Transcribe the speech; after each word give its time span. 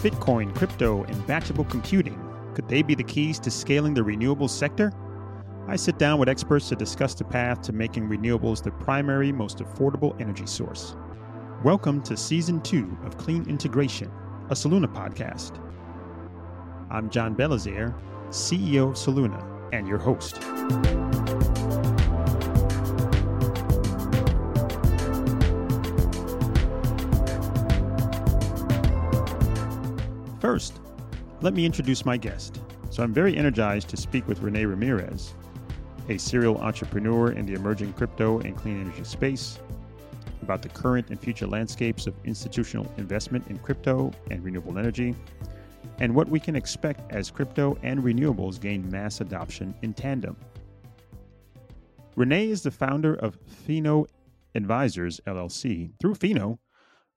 Bitcoin, 0.00 0.54
crypto, 0.54 1.04
and 1.04 1.16
batchable 1.26 1.68
computing 1.68 2.18
could 2.54 2.68
they 2.68 2.82
be 2.82 2.94
the 2.94 3.04
keys 3.04 3.38
to 3.40 3.50
scaling 3.50 3.94
the 3.94 4.00
renewables 4.00 4.50
sector? 4.50 4.92
I 5.68 5.76
sit 5.76 5.98
down 5.98 6.18
with 6.18 6.28
experts 6.28 6.68
to 6.70 6.76
discuss 6.76 7.14
the 7.14 7.24
path 7.24 7.62
to 7.62 7.72
making 7.72 8.08
renewables 8.08 8.62
the 8.62 8.72
primary, 8.72 9.30
most 9.30 9.58
affordable 9.58 10.20
energy 10.20 10.46
source. 10.46 10.96
Welcome 11.62 12.02
to 12.02 12.16
Season 12.16 12.60
2 12.60 12.98
of 13.04 13.16
Clean 13.18 13.48
Integration, 13.48 14.10
a 14.48 14.54
Soluna 14.54 14.92
podcast. 14.92 15.62
I'm 16.90 17.08
John 17.08 17.36
Belizaire, 17.36 17.94
CEO 18.30 18.90
of 18.90 18.96
Soluna, 18.96 19.42
and 19.72 19.86
your 19.86 19.98
host. 19.98 21.49
First, 30.50 30.80
let 31.42 31.54
me 31.54 31.64
introduce 31.64 32.04
my 32.04 32.16
guest. 32.16 32.60
So 32.90 33.04
I'm 33.04 33.14
very 33.14 33.36
energized 33.36 33.88
to 33.90 33.96
speak 33.96 34.26
with 34.26 34.42
Rene 34.42 34.64
Ramirez, 34.64 35.32
a 36.08 36.18
serial 36.18 36.58
entrepreneur 36.58 37.30
in 37.30 37.46
the 37.46 37.54
emerging 37.54 37.92
crypto 37.92 38.40
and 38.40 38.56
clean 38.56 38.80
energy 38.80 39.04
space, 39.04 39.60
about 40.42 40.62
the 40.62 40.68
current 40.68 41.08
and 41.10 41.20
future 41.20 41.46
landscapes 41.46 42.08
of 42.08 42.16
institutional 42.24 42.92
investment 42.96 43.46
in 43.46 43.58
crypto 43.58 44.10
and 44.32 44.42
renewable 44.42 44.76
energy, 44.76 45.14
and 46.00 46.12
what 46.12 46.28
we 46.28 46.40
can 46.40 46.56
expect 46.56 47.12
as 47.12 47.30
crypto 47.30 47.78
and 47.84 48.02
renewables 48.02 48.60
gain 48.60 48.90
mass 48.90 49.20
adoption 49.20 49.72
in 49.82 49.94
tandem. 49.94 50.36
Rene 52.16 52.48
is 52.48 52.64
the 52.64 52.72
founder 52.72 53.14
of 53.14 53.38
Fino 53.46 54.04
Advisors 54.56 55.20
LLC. 55.28 55.92
Through 56.00 56.16
Fino, 56.16 56.58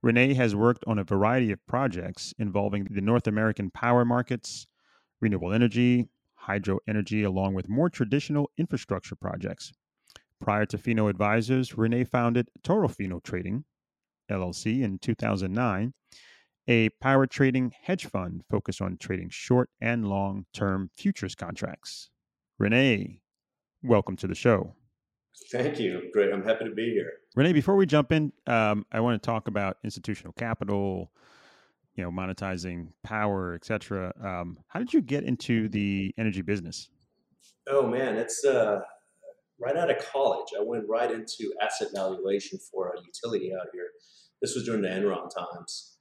Rene 0.04 0.34
has 0.34 0.54
worked 0.54 0.84
on 0.86 1.00
a 1.00 1.04
variety 1.06 1.50
of 1.54 1.66
projects 1.66 2.34
involving 2.38 2.84
the 2.92 3.00
North 3.00 3.26
American 3.26 3.72
power 3.72 4.04
markets, 4.04 4.68
renewable 5.22 5.54
energy, 5.54 6.10
hydro 6.36 6.80
energy, 6.90 7.24
along 7.24 7.54
with 7.54 7.70
more 7.70 7.90
traditional 7.90 8.52
infrastructure 8.58 9.16
projects. 9.16 9.72
Prior 10.42 10.66
to 10.66 10.78
Fino 10.78 11.08
Advisors, 11.08 11.78
Rene 11.78 12.04
founded 12.04 12.50
Toro 12.64 12.90
Fino 12.90 13.22
Trading, 13.22 13.64
LLC, 14.30 14.82
in 14.82 15.00
2009, 15.00 15.94
a 16.68 16.90
power 17.02 17.26
trading 17.26 17.72
hedge 17.84 18.06
fund 18.06 18.44
focused 18.52 18.82
on 18.82 18.98
trading 18.98 19.30
short 19.30 19.70
and 19.80 20.10
long 20.10 20.46
term 20.54 20.90
futures 20.98 21.34
contracts. 21.34 22.10
Rene, 22.60 23.22
welcome 23.82 24.18
to 24.18 24.28
the 24.28 24.36
show. 24.36 24.76
Thank 25.52 25.80
you. 25.80 26.10
Great. 26.14 26.32
I'm 26.32 26.44
happy 26.44 26.66
to 26.66 26.72
be 26.72 26.92
here. 26.92 27.12
Rene, 27.36 27.54
before 27.54 27.76
we 27.76 27.86
jump 27.86 28.12
in, 28.12 28.32
um, 28.48 28.86
I 28.92 29.00
want 29.00 29.22
to 29.22 29.26
talk 29.26 29.48
about 29.48 29.78
institutional 29.84 30.34
capital, 30.34 31.12
you 31.96 32.04
know, 32.04 32.12
monetizing 32.12 32.90
power, 33.04 33.54
etc. 33.54 34.14
Um, 34.24 34.60
how 34.68 34.80
did 34.80 34.94
you 34.94 35.02
get 35.02 35.24
into 35.24 35.70
the 35.70 36.14
energy 36.18 36.42
business? 36.42 36.90
Oh 37.68 37.88
man, 37.88 38.18
it's 38.18 38.44
uh, 38.46 38.82
right 39.60 39.76
out 39.76 39.90
of 39.90 39.98
college. 40.12 40.50
I 40.58 40.64
went 40.64 40.88
right 40.88 41.10
into 41.10 41.54
asset 41.62 41.90
valuation 41.94 42.60
for 42.72 42.90
a 42.90 43.02
utility 43.02 43.54
out 43.54 43.68
here. 43.74 43.88
This 44.42 44.56
was 44.56 44.66
during 44.66 44.82
the 44.82 44.90
Enron 44.90 45.30
times, 45.34 45.98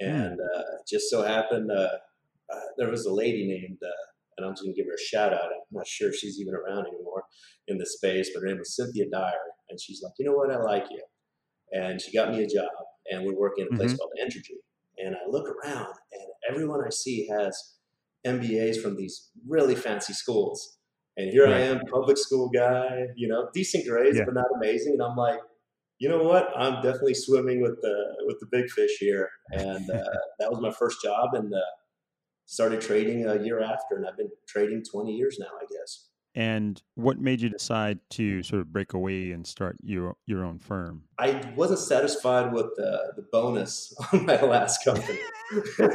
hmm. 0.00 0.08
and 0.08 0.40
uh, 0.40 0.62
just 0.88 1.10
so 1.10 1.22
happened 1.22 1.70
uh, 1.70 1.88
uh, 2.52 2.60
there 2.76 2.90
was 2.90 3.06
a 3.06 3.12
lady 3.12 3.46
named 3.46 3.78
uh, 3.82 4.11
and 4.42 4.48
I'm 4.48 4.54
just 4.54 4.64
gonna 4.64 4.74
give 4.74 4.86
her 4.86 4.94
a 4.94 5.00
shout 5.00 5.32
out. 5.32 5.52
I'm 5.52 5.60
not 5.70 5.86
sure 5.86 6.08
if 6.08 6.16
she's 6.16 6.40
even 6.40 6.54
around 6.54 6.86
anymore 6.86 7.24
in 7.68 7.78
the 7.78 7.86
space, 7.86 8.30
but 8.34 8.40
her 8.40 8.48
name 8.48 8.58
was 8.58 8.74
Cynthia 8.74 9.08
Dyer, 9.10 9.32
and 9.70 9.80
she's 9.80 10.02
like, 10.02 10.12
you 10.18 10.26
know 10.26 10.32
what, 10.32 10.50
I 10.50 10.60
like 10.60 10.86
you, 10.90 11.02
and 11.72 12.00
she 12.00 12.12
got 12.12 12.30
me 12.30 12.42
a 12.42 12.46
job, 12.46 12.70
and 13.10 13.24
we're 13.24 13.38
working 13.38 13.66
in 13.66 13.74
a 13.74 13.76
place 13.76 13.92
mm-hmm. 13.92 13.98
called 13.98 14.12
Entergy, 14.20 14.58
and 14.98 15.14
I 15.14 15.28
look 15.28 15.46
around, 15.48 15.94
and 16.12 16.22
everyone 16.50 16.84
I 16.84 16.90
see 16.90 17.28
has 17.28 17.76
MBAs 18.26 18.82
from 18.82 18.96
these 18.96 19.30
really 19.46 19.76
fancy 19.76 20.12
schools, 20.12 20.76
and 21.16 21.30
here 21.30 21.44
right. 21.44 21.54
I 21.54 21.60
am, 21.60 21.80
public 21.92 22.18
school 22.18 22.50
guy, 22.52 23.06
you 23.16 23.28
know, 23.28 23.48
decent 23.54 23.86
grades, 23.86 24.18
yeah. 24.18 24.24
but 24.24 24.34
not 24.34 24.46
amazing, 24.56 24.94
and 24.94 25.02
I'm 25.02 25.16
like. 25.16 25.38
You 25.98 26.08
know 26.08 26.24
what? 26.24 26.48
I'm 26.56 26.82
definitely 26.82 27.14
swimming 27.14 27.62
with 27.62 27.80
the 27.80 27.94
with 28.26 28.40
the 28.40 28.46
big 28.50 28.68
fish 28.70 28.96
here, 28.98 29.30
and 29.52 29.88
uh, 29.88 30.02
that 30.40 30.50
was 30.50 30.58
my 30.60 30.72
first 30.72 30.96
job. 31.00 31.28
And 31.34 31.54
uh, 31.54 31.60
started 32.46 32.80
trading 32.80 33.26
a 33.26 33.42
year 33.42 33.62
after, 33.62 33.96
and 33.96 34.06
I've 34.06 34.16
been 34.16 34.30
trading 34.46 34.84
20 34.84 35.12
years 35.12 35.38
now, 35.38 35.46
I 35.60 35.66
guess. 35.70 36.08
And 36.34 36.82
what 36.94 37.18
made 37.18 37.42
you 37.42 37.50
decide 37.50 37.98
to 38.10 38.42
sort 38.42 38.62
of 38.62 38.72
break 38.72 38.94
away 38.94 39.32
and 39.32 39.46
start 39.46 39.76
your 39.82 40.16
your 40.24 40.44
own 40.44 40.58
firm? 40.58 41.04
I 41.18 41.42
wasn't 41.56 41.80
satisfied 41.80 42.52
with 42.54 42.74
the, 42.76 43.12
the 43.16 43.26
bonus 43.30 43.94
on 44.12 44.24
my 44.24 44.40
last 44.40 44.82
company. 44.82 45.18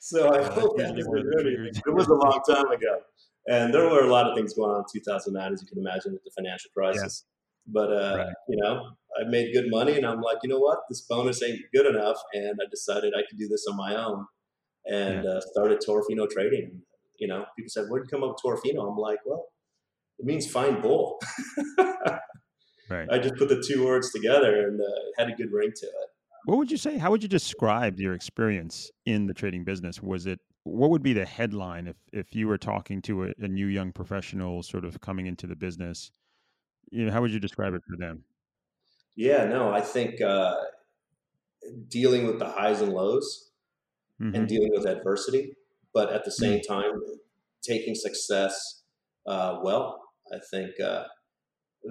so 0.00 0.34
I 0.34 0.44
hope 0.44 0.78
that 0.78 0.96
It 0.96 1.94
was 1.94 2.08
a 2.08 2.14
long 2.14 2.40
time 2.48 2.70
ago. 2.70 3.00
And 3.46 3.74
there 3.74 3.84
were 3.90 4.00
a 4.00 4.10
lot 4.10 4.26
of 4.26 4.34
things 4.34 4.54
going 4.54 4.70
on 4.70 4.78
in 4.78 4.84
2009, 4.90 5.52
as 5.52 5.60
you 5.60 5.68
can 5.68 5.78
imagine, 5.78 6.12
with 6.12 6.24
the 6.24 6.30
financial 6.34 6.70
crisis. 6.74 7.24
Yeah. 7.26 7.72
But, 7.74 7.92
uh, 7.92 8.16
right. 8.16 8.34
you 8.48 8.56
know, 8.56 8.90
I 9.20 9.28
made 9.28 9.52
good 9.52 9.70
money 9.70 9.96
and 9.96 10.06
I'm 10.06 10.22
like, 10.22 10.38
you 10.42 10.48
know 10.48 10.58
what? 10.58 10.78
This 10.88 11.02
bonus 11.02 11.42
ain't 11.42 11.60
good 11.74 11.86
enough. 11.86 12.16
And 12.32 12.58
I 12.60 12.64
decided 12.70 13.12
I 13.14 13.22
could 13.28 13.38
do 13.38 13.48
this 13.48 13.66
on 13.70 13.76
my 13.76 13.96
own 13.96 14.26
and 14.86 15.24
yeah. 15.24 15.30
uh, 15.30 15.40
started 15.40 15.80
Toro 15.84 16.04
Fino 16.04 16.26
trading. 16.26 16.82
You 17.18 17.28
know, 17.28 17.44
people 17.56 17.68
said, 17.68 17.86
"Where'd 17.88 18.04
you 18.04 18.10
come 18.10 18.22
up 18.22 18.30
with 18.30 18.42
Toro 18.42 18.60
Fino?" 18.60 18.82
I'm 18.82 18.96
like, 18.96 19.18
"Well, 19.24 19.46
it 20.18 20.26
means 20.26 20.50
fine 20.50 20.80
bull." 20.80 21.20
right. 22.90 23.08
I 23.10 23.18
just 23.18 23.36
put 23.36 23.48
the 23.48 23.62
two 23.66 23.84
words 23.84 24.12
together 24.12 24.66
and 24.68 24.80
uh, 24.80 24.84
had 25.18 25.28
a 25.28 25.34
good 25.34 25.52
ring 25.52 25.70
to 25.74 25.86
it. 25.86 26.10
What 26.46 26.58
would 26.58 26.70
you 26.70 26.76
say? 26.76 26.98
How 26.98 27.10
would 27.10 27.22
you 27.22 27.28
describe 27.28 27.98
your 27.98 28.14
experience 28.14 28.90
in 29.06 29.26
the 29.26 29.34
trading 29.34 29.64
business? 29.64 30.02
Was 30.02 30.26
it 30.26 30.40
what 30.64 30.90
would 30.90 31.02
be 31.02 31.12
the 31.12 31.24
headline 31.24 31.86
if 31.86 31.96
if 32.12 32.34
you 32.34 32.48
were 32.48 32.58
talking 32.58 33.00
to 33.02 33.24
a, 33.24 33.32
a 33.38 33.48
new 33.48 33.66
young 33.66 33.92
professional, 33.92 34.62
sort 34.62 34.84
of 34.84 35.00
coming 35.00 35.26
into 35.26 35.46
the 35.46 35.56
business? 35.56 36.10
You 36.90 37.06
know, 37.06 37.12
how 37.12 37.22
would 37.22 37.32
you 37.32 37.40
describe 37.40 37.74
it 37.74 37.82
for 37.88 37.96
them? 37.96 38.24
Yeah, 39.16 39.44
no, 39.44 39.72
I 39.72 39.80
think 39.80 40.20
uh, 40.20 40.56
dealing 41.88 42.26
with 42.26 42.38
the 42.38 42.46
highs 42.46 42.80
and 42.80 42.92
lows 42.92 43.50
mm-hmm. 44.20 44.34
and 44.34 44.48
dealing 44.48 44.70
with 44.72 44.86
adversity, 44.86 45.56
but 45.92 46.12
at 46.12 46.24
the 46.24 46.30
same 46.30 46.60
mm-hmm. 46.60 46.72
time, 46.72 47.02
taking 47.62 47.94
success 47.94 48.82
uh, 49.26 49.58
well. 49.62 50.02
I 50.32 50.38
think 50.50 50.80
uh, 50.80 51.04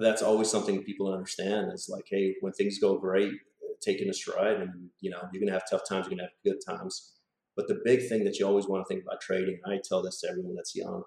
that's 0.00 0.22
always 0.22 0.50
something 0.50 0.82
people 0.82 1.12
understand 1.12 1.72
is 1.72 1.88
like, 1.90 2.04
hey, 2.08 2.34
when 2.40 2.52
things 2.52 2.78
go 2.78 2.98
great, 2.98 3.32
taking 3.80 4.08
a 4.08 4.14
stride, 4.14 4.56
and 4.60 4.90
you 5.00 5.10
know, 5.10 5.20
you're 5.32 5.40
gonna 5.40 5.52
have 5.52 5.68
tough 5.68 5.82
times, 5.88 6.06
you're 6.06 6.16
gonna 6.16 6.28
have 6.28 6.44
good 6.44 6.60
times. 6.66 7.12
But 7.56 7.68
the 7.68 7.80
big 7.84 8.08
thing 8.08 8.24
that 8.24 8.38
you 8.38 8.46
always 8.46 8.66
want 8.66 8.84
to 8.84 8.92
think 8.92 9.04
about 9.04 9.20
trading, 9.20 9.60
I 9.64 9.78
tell 9.82 10.02
this 10.02 10.20
to 10.20 10.28
everyone 10.28 10.56
that's 10.56 10.74
young, 10.74 11.04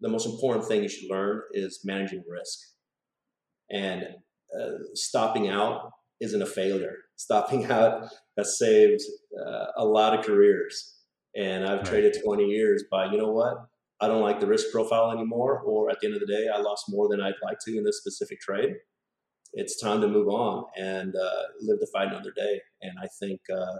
the 0.00 0.08
most 0.08 0.26
important 0.26 0.66
thing 0.66 0.82
you 0.82 0.88
should 0.88 1.10
learn 1.10 1.42
is 1.52 1.80
managing 1.84 2.22
risk. 2.28 2.58
And 3.70 4.04
uh, 4.58 4.78
stopping 4.94 5.48
out 5.48 5.90
isn't 6.20 6.40
a 6.40 6.46
failure. 6.46 6.96
Stopping 7.16 7.64
out 7.70 8.08
has 8.36 8.58
saved 8.58 9.02
uh, 9.46 9.66
a 9.76 9.84
lot 9.84 10.18
of 10.18 10.24
careers. 10.24 10.94
And 11.34 11.66
I've 11.66 11.78
right. 11.78 11.86
traded 11.86 12.16
20 12.24 12.44
years 12.44 12.84
by, 12.90 13.06
you 13.06 13.18
know 13.18 13.32
what? 13.32 13.56
I 14.00 14.08
don't 14.08 14.22
like 14.22 14.40
the 14.40 14.46
risk 14.46 14.66
profile 14.72 15.10
anymore. 15.10 15.60
Or 15.60 15.90
at 15.90 16.00
the 16.00 16.06
end 16.06 16.14
of 16.14 16.20
the 16.20 16.26
day, 16.26 16.46
I 16.52 16.58
lost 16.58 16.84
more 16.88 17.08
than 17.08 17.20
I'd 17.20 17.34
like 17.42 17.58
to 17.66 17.76
in 17.76 17.84
this 17.84 17.98
specific 17.98 18.40
trade. 18.40 18.74
It's 19.52 19.80
time 19.80 20.00
to 20.02 20.08
move 20.08 20.28
on 20.28 20.64
and 20.76 21.14
uh, 21.14 21.42
live 21.60 21.80
to 21.80 21.86
fight 21.92 22.08
another 22.08 22.32
day. 22.36 22.60
And 22.82 22.92
I 23.02 23.06
think 23.20 23.40
uh, 23.54 23.78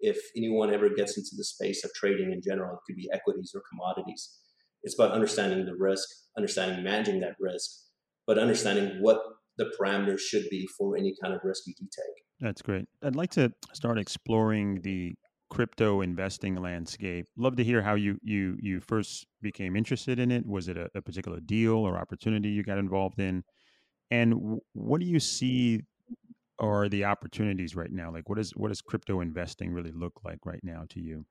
if 0.00 0.18
anyone 0.36 0.72
ever 0.72 0.88
gets 0.88 1.16
into 1.18 1.30
the 1.36 1.44
space 1.44 1.84
of 1.84 1.92
trading 1.94 2.32
in 2.32 2.40
general, 2.42 2.74
it 2.74 2.80
could 2.86 2.96
be 2.96 3.10
equities 3.12 3.52
or 3.54 3.62
commodities. 3.70 4.38
It's 4.82 4.94
about 4.98 5.12
understanding 5.12 5.66
the 5.66 5.74
risk, 5.76 6.08
understanding 6.36 6.84
managing 6.84 7.20
that 7.20 7.36
risk, 7.40 7.68
but 8.26 8.38
understanding 8.38 9.02
what 9.02 9.20
the 9.58 9.70
parameters 9.78 10.20
should 10.20 10.44
be 10.50 10.66
for 10.78 10.96
any 10.96 11.14
kind 11.22 11.34
of 11.34 11.40
risk 11.44 11.66
you 11.66 11.74
do 11.78 11.86
take. 11.86 12.24
That's 12.40 12.62
great. 12.62 12.86
I'd 13.02 13.16
like 13.16 13.30
to 13.32 13.52
start 13.74 13.98
exploring 13.98 14.80
the 14.82 15.14
crypto 15.50 16.02
investing 16.02 16.56
landscape. 16.56 17.26
Love 17.36 17.56
to 17.56 17.64
hear 17.64 17.82
how 17.82 17.94
you 17.94 18.18
you 18.22 18.56
you 18.60 18.80
first 18.80 19.26
became 19.42 19.76
interested 19.76 20.18
in 20.18 20.30
it. 20.30 20.46
Was 20.46 20.68
it 20.68 20.76
a, 20.76 20.88
a 20.94 21.02
particular 21.02 21.40
deal 21.40 21.74
or 21.74 21.96
opportunity 21.96 22.48
you 22.50 22.62
got 22.62 22.78
involved 22.78 23.18
in? 23.18 23.42
And 24.10 24.32
w- 24.32 24.60
what 24.74 25.00
do 25.00 25.06
you 25.06 25.20
see 25.20 25.82
are 26.58 26.88
the 26.88 27.04
opportunities 27.04 27.76
right 27.76 27.90
now? 27.90 28.12
Like 28.12 28.28
what 28.28 28.38
is 28.38 28.52
what 28.52 28.68
does 28.68 28.80
crypto 28.80 29.20
investing 29.20 29.72
really 29.72 29.92
look 29.92 30.20
like 30.24 30.38
right 30.44 30.60
now 30.62 30.84
to 30.90 31.00
you? 31.00 31.24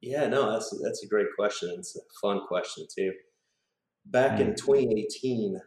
Yeah, 0.00 0.28
no, 0.28 0.52
that's 0.52 0.76
that's 0.82 1.02
a 1.02 1.08
great 1.08 1.28
question. 1.36 1.74
It's 1.78 1.96
a 1.96 2.00
fun 2.22 2.40
question 2.46 2.86
too. 2.94 3.12
Back 4.06 4.38
mm. 4.38 4.40
in 4.40 4.54
2018, 4.54 5.58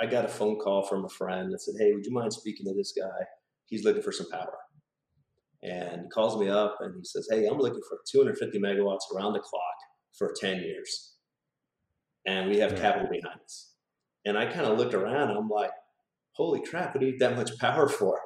I 0.00 0.06
got 0.06 0.24
a 0.24 0.28
phone 0.28 0.58
call 0.58 0.82
from 0.82 1.04
a 1.04 1.08
friend 1.08 1.52
that 1.52 1.60
said, 1.60 1.74
"Hey, 1.78 1.92
would 1.92 2.04
you 2.04 2.12
mind 2.12 2.32
speaking 2.32 2.66
to 2.66 2.74
this 2.74 2.92
guy? 2.96 3.26
He's 3.66 3.84
looking 3.84 4.02
for 4.02 4.12
some 4.12 4.30
power." 4.30 4.58
And 5.62 6.02
he 6.02 6.08
calls 6.08 6.36
me 6.38 6.48
up 6.48 6.76
and 6.80 6.94
he 6.96 7.04
says, 7.04 7.28
"Hey, 7.30 7.46
I'm 7.46 7.58
looking 7.58 7.82
for 7.88 7.98
250 8.10 8.58
megawatts 8.58 9.14
around 9.14 9.34
the 9.34 9.40
clock 9.40 9.76
for 10.18 10.32
10 10.38 10.60
years, 10.60 11.14
and 12.26 12.50
we 12.50 12.58
have 12.58 12.76
capital 12.76 13.08
behind 13.08 13.40
us." 13.44 13.74
And 14.24 14.38
I 14.38 14.46
kind 14.46 14.66
of 14.66 14.78
looked 14.78 14.94
around 14.94 15.30
and 15.30 15.38
I'm 15.38 15.48
like, 15.48 15.72
"Holy 16.36 16.62
crap! 16.64 16.94
What 16.94 17.00
do 17.00 17.06
you 17.06 17.12
need 17.12 17.20
that 17.20 17.36
much 17.36 17.58
power 17.58 17.88
for?" 17.88 18.20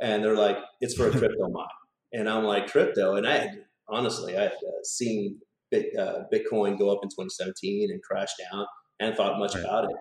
And 0.00 0.24
they're 0.24 0.36
like, 0.36 0.58
"It's 0.80 0.94
for 0.94 1.08
a 1.08 1.10
crypto 1.18 1.48
mine." 1.48 1.66
And 2.12 2.28
I'm 2.28 2.44
like, 2.44 2.68
"Crypto?" 2.68 3.16
And 3.16 3.26
I 3.26 3.38
had 3.38 3.64
honestly. 3.88 4.36
I 4.36 4.42
had 4.42 4.52
uh, 4.52 4.82
seen 4.82 5.40
uh, 5.74 6.24
Bitcoin 6.32 6.78
go 6.78 6.90
up 6.90 7.00
in 7.02 7.08
2017 7.08 7.90
and 7.90 8.02
crash 8.02 8.30
down, 8.50 8.66
and 9.00 9.16
thought 9.16 9.38
much 9.38 9.54
right. 9.54 9.64
about 9.64 9.84
it. 9.84 9.96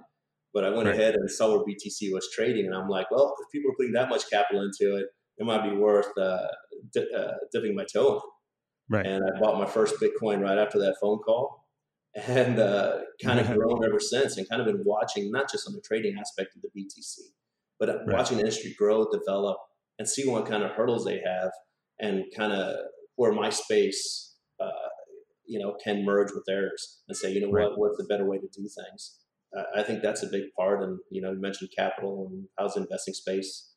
But 0.53 0.65
I 0.65 0.69
went 0.69 0.87
right. 0.87 0.99
ahead 0.99 1.15
and 1.15 1.31
saw 1.31 1.49
where 1.49 1.65
BTC 1.65 2.11
was 2.11 2.29
trading, 2.33 2.65
and 2.65 2.75
I'm 2.75 2.89
like, 2.89 3.09
well, 3.09 3.35
if 3.41 3.51
people 3.51 3.71
are 3.71 3.75
putting 3.75 3.93
that 3.93 4.09
much 4.09 4.29
capital 4.29 4.61
into 4.63 4.97
it, 4.97 5.05
it 5.37 5.45
might 5.45 5.63
be 5.63 5.75
worth 5.75 6.15
uh, 6.17 6.47
di- 6.93 7.07
uh, 7.17 7.33
dipping 7.51 7.75
my 7.75 7.85
toe 7.85 8.15
in. 8.15 8.21
Right. 8.89 9.05
And 9.05 9.23
I 9.23 9.39
bought 9.39 9.57
my 9.57 9.65
first 9.65 9.95
Bitcoin 10.01 10.41
right 10.41 10.57
after 10.57 10.77
that 10.79 10.97
phone 10.99 11.19
call, 11.19 11.65
and 12.15 12.59
uh, 12.59 12.97
kind 13.23 13.39
of 13.39 13.47
grown 13.55 13.85
ever 13.85 13.99
since, 13.99 14.37
and 14.37 14.47
kind 14.49 14.61
of 14.61 14.67
been 14.67 14.83
watching 14.85 15.31
not 15.31 15.49
just 15.49 15.67
on 15.67 15.73
the 15.73 15.81
trading 15.81 16.17
aspect 16.19 16.55
of 16.55 16.61
the 16.61 16.69
BTC, 16.69 17.29
but 17.79 17.87
right. 17.89 18.17
watching 18.17 18.37
the 18.37 18.43
industry 18.43 18.75
grow, 18.77 19.07
develop, 19.09 19.57
and 19.97 20.07
see 20.07 20.27
what 20.27 20.45
kind 20.45 20.63
of 20.63 20.71
hurdles 20.71 21.05
they 21.05 21.21
have, 21.25 21.51
and 21.99 22.25
kind 22.35 22.51
of 22.51 22.75
where 23.15 23.31
my 23.31 23.49
space, 23.49 24.35
uh, 24.59 24.89
you 25.45 25.59
know, 25.59 25.75
can 25.83 26.03
merge 26.03 26.31
with 26.33 26.43
theirs, 26.45 27.01
and 27.07 27.15
say, 27.15 27.31
you 27.31 27.39
know 27.39 27.51
right. 27.51 27.69
what, 27.69 27.79
what's 27.79 27.97
the 27.97 28.03
better 28.03 28.25
way 28.25 28.37
to 28.37 28.47
do 28.47 28.67
things. 28.67 29.20
Uh, 29.57 29.63
I 29.75 29.83
think 29.83 30.01
that's 30.01 30.23
a 30.23 30.27
big 30.27 30.43
part, 30.57 30.83
and 30.83 30.99
you 31.09 31.21
know, 31.21 31.31
you 31.31 31.41
mentioned 31.41 31.71
capital 31.77 32.29
and 32.31 32.45
how's 32.57 32.75
the 32.75 32.81
investing 32.81 33.13
space. 33.13 33.71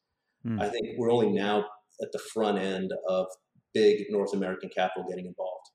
Mm. 0.46 0.60
I 0.60 0.68
think 0.68 0.86
we're 0.98 1.12
only 1.12 1.32
now 1.32 1.64
at 2.02 2.12
the 2.12 2.20
front 2.32 2.58
end 2.58 2.92
of 3.08 3.26
big 3.72 4.04
North 4.10 4.32
American 4.34 4.70
capital 4.74 5.08
getting 5.08 5.26
involved. 5.26 5.70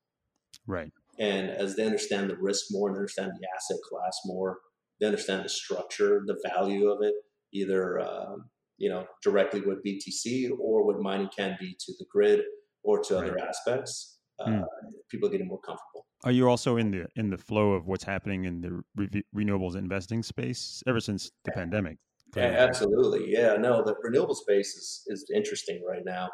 Right. 0.67 0.91
And 1.19 1.49
as 1.49 1.75
they 1.75 1.85
understand 1.85 2.29
the 2.29 2.37
risk 2.37 2.67
more 2.71 2.87
and 2.87 2.95
understand 2.95 3.31
the 3.39 3.47
asset 3.55 3.77
class 3.89 4.17
more, 4.25 4.59
they 4.99 5.05
understand 5.05 5.43
the 5.43 5.49
structure, 5.49 6.21
the 6.25 6.37
value 6.53 6.89
of 6.89 6.99
it, 7.01 7.13
either 7.53 7.99
um, 7.99 8.49
you 8.77 8.89
know 8.89 9.05
directly 9.23 9.61
what 9.61 9.83
BTC 9.85 10.49
or 10.59 10.85
what 10.85 11.01
mining 11.01 11.29
can 11.35 11.57
be 11.59 11.75
to 11.79 11.93
the 11.99 12.05
grid 12.09 12.41
or 12.83 13.01
to 13.03 13.15
right. 13.15 13.23
other 13.25 13.37
aspects. 13.39 14.19
Uh, 14.39 14.47
mm. 14.47 14.63
People 15.11 15.27
are 15.27 15.31
getting 15.31 15.47
more 15.47 15.59
comfortable. 15.59 15.98
Are 16.23 16.31
you 16.31 16.49
also 16.49 16.77
in 16.77 16.91
the 16.91 17.07
in 17.15 17.29
the 17.29 17.37
flow 17.37 17.73
of 17.73 17.87
what's 17.87 18.03
happening 18.03 18.45
in 18.45 18.61
the 18.61 18.83
re- 18.95 19.23
renewables 19.35 19.75
investing 19.75 20.21
space 20.21 20.83
ever 20.85 20.99
since 20.99 21.31
the 21.45 21.51
pandemic? 21.51 21.97
Yeah, 22.35 22.43
absolutely. 22.43 23.31
Yeah, 23.31 23.55
no, 23.55 23.83
the 23.83 23.95
renewable 24.03 24.35
space 24.35 24.75
is 24.75 25.03
is 25.07 25.31
interesting 25.33 25.81
right 25.87 26.03
now. 26.05 26.29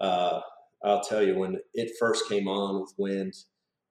Uh, 0.00 0.40
I'll 0.84 1.02
tell 1.02 1.22
you, 1.22 1.38
when 1.38 1.58
it 1.74 1.92
first 1.98 2.28
came 2.28 2.48
on 2.48 2.80
with 2.80 2.92
wind, 2.98 3.34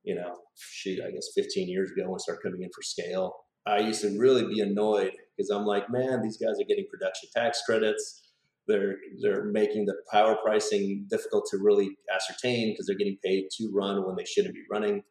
you 0.04 0.16
know, 0.16 0.36
shoot, 0.58 1.00
I 1.06 1.12
guess 1.12 1.30
15 1.36 1.70
years 1.70 1.92
ago 1.92 2.08
when 2.08 2.16
it 2.16 2.22
started 2.22 2.42
coming 2.44 2.64
in 2.64 2.70
for 2.76 2.82
scale, 2.82 3.34
I 3.66 3.80
used 3.80 4.02
to 4.02 4.18
really 4.20 4.46
be 4.46 4.60
annoyed 4.60 5.14
because 5.38 5.50
I'm 5.50 5.66
like, 5.66 5.90
man, 5.90 6.22
these 6.22 6.38
guys 6.38 6.60
are 6.60 6.68
getting 6.68 6.86
production 6.90 7.30
tax 7.34 7.62
credits. 7.66 8.24
They're 8.68 8.98
they're 9.22 9.46
making 9.46 9.86
the 9.86 9.96
power 10.12 10.38
pricing 10.44 11.08
difficult 11.10 11.46
to 11.52 11.58
really 11.58 11.92
ascertain 12.14 12.74
because 12.74 12.88
they're 12.88 12.98
getting 12.98 13.18
paid 13.24 13.46
to 13.58 13.72
run 13.74 14.06
when 14.06 14.16
they 14.16 14.26
shouldn't 14.26 14.54
be 14.54 14.64
running. 14.70 15.04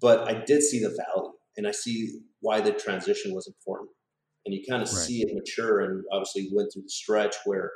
But 0.00 0.28
I 0.28 0.42
did 0.44 0.62
see 0.62 0.80
the 0.80 0.88
value, 0.88 1.32
and 1.56 1.66
I 1.66 1.70
see 1.70 2.20
why 2.40 2.60
the 2.60 2.72
transition 2.72 3.34
was 3.34 3.46
important. 3.46 3.90
And 4.44 4.54
you 4.54 4.62
kind 4.68 4.82
of 4.82 4.88
right. 4.88 4.98
see 4.98 5.22
it 5.22 5.34
mature, 5.34 5.80
and 5.80 6.04
obviously 6.12 6.48
went 6.52 6.70
through 6.72 6.82
the 6.82 6.88
stretch 6.88 7.34
where, 7.44 7.70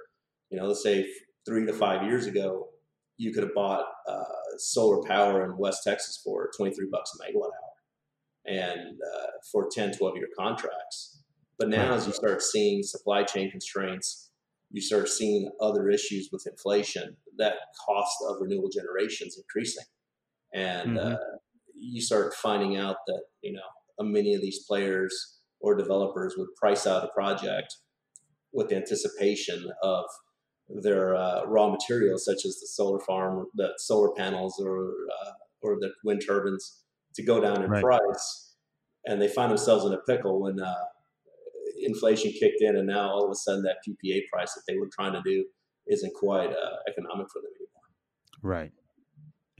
you 0.51 0.59
know, 0.59 0.67
let's 0.67 0.83
say 0.83 1.07
three 1.47 1.67
to 1.67 1.73
five 1.73 2.05
years 2.05 2.27
ago, 2.27 2.69
you 3.17 3.33
could 3.33 3.43
have 3.43 3.55
bought 3.55 3.85
uh, 4.09 4.25
solar 4.57 5.03
power 5.03 5.45
in 5.45 5.57
West 5.57 5.83
Texas 5.85 6.21
for 6.25 6.51
23 6.57 6.89
bucks 6.91 7.13
a 7.15 7.23
megawatt 7.23 7.51
hour 7.51 7.71
and 8.47 8.99
uh, 9.01 9.27
for 9.51 9.69
10, 9.71 9.93
12 9.97 10.17
year 10.17 10.29
contracts. 10.39 11.23
But 11.59 11.69
now, 11.69 11.93
as 11.93 12.07
you 12.07 12.15
start 12.15 12.41
seeing 12.41 12.83
supply 12.83 13.23
chain 13.23 13.51
constraints, 13.51 14.31
you 14.71 14.81
start 14.81 15.09
seeing 15.09 15.51
other 15.61 15.91
issues 15.91 16.31
with 16.33 16.47
inflation, 16.47 17.17
that 17.37 17.55
cost 17.87 18.17
of 18.29 18.37
renewable 18.41 18.71
generation 18.71 19.29
is 19.29 19.37
increasing. 19.37 19.85
And 20.55 20.97
mm-hmm. 20.97 21.15
uh, 21.15 21.17
you 21.81 22.01
start 22.01 22.35
finding 22.35 22.77
out 22.77 22.97
that, 23.07 23.23
you 23.43 23.53
know, 23.53 23.61
many 24.05 24.35
of 24.35 24.41
these 24.41 24.65
players 24.67 25.39
or 25.61 25.77
developers 25.77 26.35
would 26.37 26.49
price 26.57 26.87
out 26.87 27.05
a 27.05 27.09
project 27.09 27.75
with 28.53 28.73
anticipation 28.73 29.71
of 29.83 30.05
their 30.83 31.15
uh, 31.15 31.45
raw 31.47 31.69
materials, 31.69 32.25
such 32.25 32.45
as 32.47 32.59
the 32.61 32.67
solar 32.67 33.01
farm, 33.01 33.47
the 33.55 33.73
solar 33.79 34.13
panels, 34.17 34.61
or 34.65 34.93
uh, 35.21 35.31
or 35.63 35.77
the 35.81 35.91
wind 36.05 36.23
turbines, 36.27 36.83
to 37.15 37.25
go 37.25 37.41
down 37.41 37.63
in 37.63 37.71
right. 37.71 37.83
price, 37.83 38.55
and 39.05 39.21
they 39.21 39.29
find 39.29 39.51
themselves 39.51 39.85
in 39.85 39.93
a 39.93 39.99
pickle 39.99 40.41
when 40.41 40.61
uh, 40.61 40.75
inflation 41.83 42.33
kicked 42.33 42.61
in, 42.61 42.77
and 42.77 42.87
now 42.87 43.11
all 43.11 43.25
of 43.25 43.31
a 43.31 43.35
sudden 43.35 43.63
that 43.65 43.77
PPA 43.87 44.21
price 44.33 44.55
that 44.55 44.63
they 44.69 44.79
were 44.79 44.89
trying 44.93 45.13
to 45.13 45.23
do 45.25 45.45
isn't 45.89 46.15
quite 46.15 46.51
uh, 46.51 46.77
economic 46.89 47.27
for 47.33 47.41
them 47.41 47.51
anymore. 47.57 47.81
Right, 48.43 48.73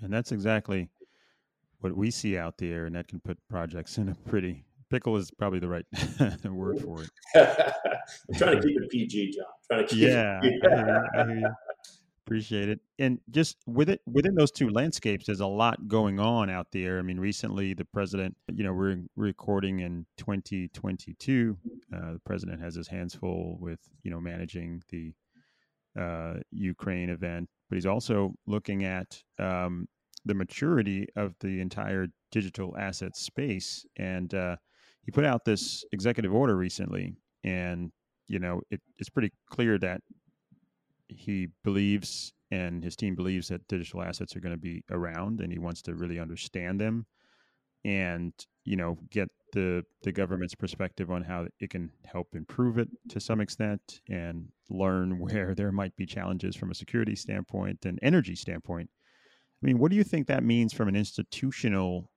and 0.01 0.13
that's 0.13 0.33
exactly 0.33 0.89
what 1.81 1.97
we 1.97 2.11
see 2.11 2.37
out 2.37 2.59
there, 2.59 2.87
and 2.87 2.95
that 2.95 3.09
can 3.09 3.21
put 3.21 3.39
projects 3.49 3.99
in 3.99 4.09
a 4.09 4.15
pretty 4.29 4.65
pickle 4.91 5.17
is 5.17 5.31
probably 5.31 5.61
the 5.61 5.69
right 5.69 5.87
word 6.45 6.81
for 6.81 7.03
it. 7.03 7.11
I'm 8.29 8.35
trying 8.37 8.61
to 8.61 8.67
keep 8.67 8.77
it 8.77 8.91
PG, 8.91 9.33
John. 9.33 9.45
Trying 9.71 9.87
to 9.87 9.95
keep 9.95 10.09
yeah, 10.09 10.41
it. 10.43 10.61
Yeah, 10.63 11.03
I 11.15 11.25
hear 11.25 11.39
you. 11.39 11.51
Appreciate 12.27 12.69
it. 12.69 12.81
And 12.99 13.19
just 13.31 13.57
within 13.67 13.99
within 14.07 14.35
those 14.35 14.53
two 14.53 14.69
landscapes, 14.69 15.27
there's 15.27 15.41
a 15.41 15.47
lot 15.47 15.89
going 15.89 16.21
on 16.21 16.49
out 16.49 16.69
there. 16.71 16.99
I 16.99 17.03
mean, 17.03 17.19
recently 17.19 17.75
the 17.75 17.85
president, 17.85 18.37
you 18.53 18.63
know, 18.63 18.73
we're 18.73 18.99
recording 19.17 19.81
in 19.81 20.07
2022. 20.19 21.57
Uh, 21.93 22.13
the 22.13 22.21
president 22.25 22.61
has 22.61 22.77
his 22.77 22.87
hands 22.87 23.15
full 23.15 23.59
with 23.59 23.81
you 24.05 24.13
know 24.13 24.21
managing 24.21 24.83
the 24.91 25.13
uh, 25.99 26.35
Ukraine 26.53 27.11
event, 27.11 27.49
but 27.69 27.77
he's 27.77 27.87
also 27.87 28.35
looking 28.47 28.85
at 28.85 29.21
um, 29.41 29.89
the 30.25 30.35
maturity 30.35 31.07
of 31.17 31.35
the 31.41 31.61
entire 31.61 32.07
digital 32.31 32.77
asset 32.77 33.17
space 33.17 33.85
and 33.97 34.35
uh, 34.35 34.57
he 35.03 35.11
put 35.11 35.25
out 35.25 35.45
this 35.45 35.85
executive 35.93 36.35
order 36.35 36.57
recently, 36.57 37.17
and 37.43 37.91
you 38.29 38.39
know 38.39 38.61
it, 38.71 38.81
it's 38.99 39.09
pretty 39.09 39.33
clear 39.49 39.79
that 39.79 40.03
he 41.09 41.49
believes 41.65 42.33
and 42.53 42.83
his 42.83 42.97
team 42.97 43.15
believes 43.15 43.49
that 43.49 43.67
digital 43.69 44.03
assets 44.03 44.35
are 44.35 44.41
going 44.41 44.55
to 44.55 44.61
be 44.61 44.83
around, 44.91 45.41
and 45.41 45.53
he 45.53 45.59
wants 45.59 45.83
to 45.83 45.95
really 45.95 46.19
understand 46.19 46.81
them, 46.81 47.07
and 47.85 48.33
you 48.65 48.77
know 48.77 48.99
get 49.11 49.29
the 49.53 49.83
the 50.03 50.13
government's 50.13 50.55
perspective 50.55 51.11
on 51.11 51.23
how 51.25 51.47
it 51.59 51.71
can 51.71 51.91
help 52.05 52.29
improve 52.35 52.79
it 52.79 52.89
to 53.09 53.21
some 53.21 53.41
extent, 53.41 54.01
and 54.09 54.49
learn 54.69 55.19
where 55.25 55.55
there 55.55 55.73
might 55.73 55.97
be 55.97 56.07
challenges 56.07 56.55
from 56.55 56.71
a 56.71 56.75
security 56.75 57.17
standpoint 57.17 57.85
and 57.85 57.99
energy 58.03 58.37
standpoint. 58.37 58.91
I 59.63 59.67
mean, 59.67 59.79
what 59.79 59.91
do 59.91 59.97
you 59.97 60.05
think 60.05 60.27
that 60.27 60.43
means 60.43 60.73
from 60.73 60.89
an 60.89 60.97
institutional 60.97 62.11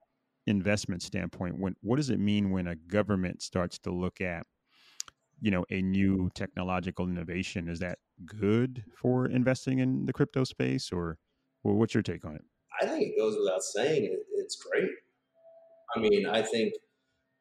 investment 0.48 1.02
standpoint? 1.02 1.60
When 1.60 1.76
what 1.82 1.98
does 1.98 2.10
it 2.10 2.20
mean 2.20 2.52
when 2.52 2.68
a 2.68 2.76
government 2.76 3.42
starts 3.42 3.78
to 3.80 3.92
look 3.92 4.22
at 4.22 4.46
you 5.42 5.52
know 5.52 5.66
a 5.70 5.82
new 5.82 6.30
technological 6.36 7.08
innovation? 7.08 7.68
Is 7.68 7.80
that 7.80 8.00
good 8.26 8.84
for 8.96 9.26
investing 9.28 9.80
in 9.80 10.06
the 10.06 10.14
crypto 10.14 10.44
space 10.44 10.92
or 10.92 11.18
well, 11.64 11.76
what's 11.76 11.94
your 11.94 12.04
take 12.04 12.26
on 12.26 12.36
it? 12.36 12.44
I 12.82 12.86
think 12.86 13.04
it 13.04 13.18
goes 13.18 13.38
without 13.38 13.62
saying 13.62 14.06
it, 14.06 14.20
it's 14.36 14.56
great. 14.56 14.90
I 15.96 16.00
mean 16.00 16.26
i 16.28 16.42
think 16.42 16.74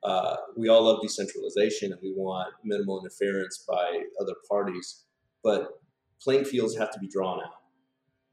uh, 0.04 0.34
we 0.56 0.68
all 0.68 0.82
love 0.82 1.00
decentralization 1.00 1.92
and 1.92 2.00
we 2.02 2.12
want 2.12 2.52
minimal 2.64 3.00
interference 3.00 3.64
by 3.68 4.02
other 4.20 4.34
parties 4.50 5.04
but 5.44 5.68
playing 6.20 6.44
fields 6.44 6.76
have 6.76 6.90
to 6.90 6.98
be 6.98 7.08
drawn 7.08 7.38
out 7.38 7.61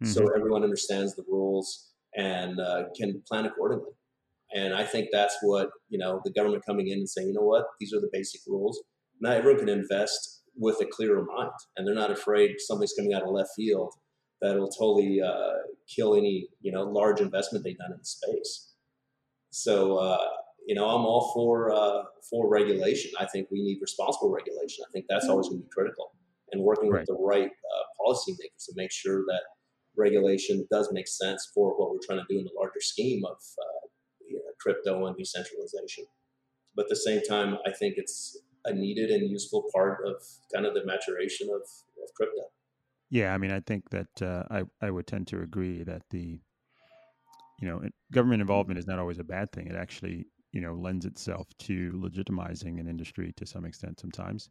mm-hmm. 0.04 0.12
so 0.12 0.28
everyone 0.36 0.64
understands 0.64 1.16
the 1.16 1.24
rules 1.28 1.92
and 2.16 2.60
uh, 2.60 2.84
can 2.98 3.22
plan 3.28 3.46
accordingly 3.46 3.92
and 4.52 4.74
I 4.74 4.84
think 4.84 5.10
that's 5.12 5.38
what, 5.42 5.70
you 5.90 6.00
know, 6.00 6.22
the 6.24 6.32
government 6.32 6.66
coming 6.66 6.88
in 6.88 7.00
and 7.00 7.10
saying, 7.10 7.28
you 7.28 7.34
know 7.34 7.46
what, 7.46 7.66
these 7.80 7.94
are 7.94 8.02
the 8.02 8.10
basic 8.12 8.42
rules. 8.48 8.82
Now 9.22 9.32
everyone 9.32 9.60
can 9.60 9.70
invest 9.70 10.42
with 10.56 10.78
a 10.82 10.86
clearer 10.86 11.24
mind 11.24 11.52
and 11.78 11.88
they're 11.88 11.96
not 11.96 12.12
afraid 12.12 12.56
somebody's 12.58 12.94
coming 12.98 13.14
out 13.14 13.24
of 13.24 13.30
left 13.30 13.52
field 13.56 13.94
that'll 14.42 14.70
totally 14.70 15.22
uh, 15.22 15.54
kill 15.94 16.16
any, 16.16 16.48
you 16.62 16.72
know, 16.72 16.84
large 16.84 17.22
investment 17.22 17.64
they've 17.64 17.78
done 17.78 17.92
in 17.92 18.00
the 18.00 18.06
space. 18.06 18.74
So, 19.52 19.98
uh, 19.98 20.26
you 20.66 20.76
know, 20.76 20.86
I'm 20.86 21.06
all 21.06 21.32
for 21.34 21.72
uh, 21.72 22.04
for 22.30 22.50
regulation. 22.50 23.12
I 23.20 23.26
think 23.26 23.48
we 23.52 23.62
need 23.62 23.80
responsible 23.82 24.32
regulation. 24.32 24.84
I 24.88 24.92
think 24.92 25.06
that's 25.10 25.28
always 25.28 25.48
going 25.48 25.62
to 25.62 25.64
be 25.64 25.70
critical, 25.74 26.12
and 26.52 26.62
working 26.62 26.92
right. 26.92 27.00
with 27.00 27.08
the 27.08 27.18
right 27.20 27.50
uh, 27.50 27.84
policymakers 28.00 28.66
to 28.68 28.74
make 28.76 28.92
sure 28.92 29.24
that 29.28 29.42
regulation 29.98 30.68
does 30.72 30.90
make 30.92 31.08
sense 31.08 31.50
for 31.54 31.78
what 31.78 31.92
we're 31.92 32.06
trying 32.06 32.20
to 32.20 32.34
do 32.34 32.40
in 32.40 32.46
the 32.46 32.52
larger 32.58 32.80
scheme 32.80 33.24
of 33.26 33.38
uh, 33.38 33.80
crypto 34.60 35.06
and 35.06 35.18
decentralization. 35.18 36.06
But 36.76 36.84
at 36.84 36.90
the 36.90 36.96
same 36.96 37.22
time, 37.24 37.58
I 37.66 37.72
think 37.72 37.96
it's 37.98 38.40
a 38.66 38.74
needed 38.74 39.10
and 39.10 39.30
useful 39.30 39.66
part 39.74 40.00
of 40.06 40.16
kind 40.54 40.66
of 40.66 40.74
the 40.74 40.86
maturation 40.86 41.50
of, 41.50 41.62
of 41.62 42.14
crypto. 42.16 42.44
Yeah, 43.10 43.34
I 43.34 43.38
mean, 43.38 43.52
I 43.52 43.60
think 43.62 43.90
that 43.90 44.22
uh, 44.22 44.44
I 44.52 44.64
I 44.82 44.92
would 44.92 45.08
tend 45.08 45.28
to 45.30 45.42
agree 45.42 45.84
that 45.84 46.04
the 46.12 46.40
you 47.60 47.68
know 47.68 47.82
government 48.12 48.42
involvement 48.42 48.78
is 48.78 48.88
not 48.88 49.00
always 49.00 49.20
a 49.20 49.24
bad 49.24 49.52
thing. 49.52 49.68
It 49.68 49.76
actually 49.76 50.28
you 50.52 50.62
know 50.62 50.76
lends 50.76 51.06
itself 51.06 51.48
to 51.60 51.92
legitimizing 51.94 52.80
an 52.80 52.88
industry 52.88 53.34
to 53.38 53.48
some 53.48 53.66
extent 53.66 54.00
sometimes, 54.00 54.50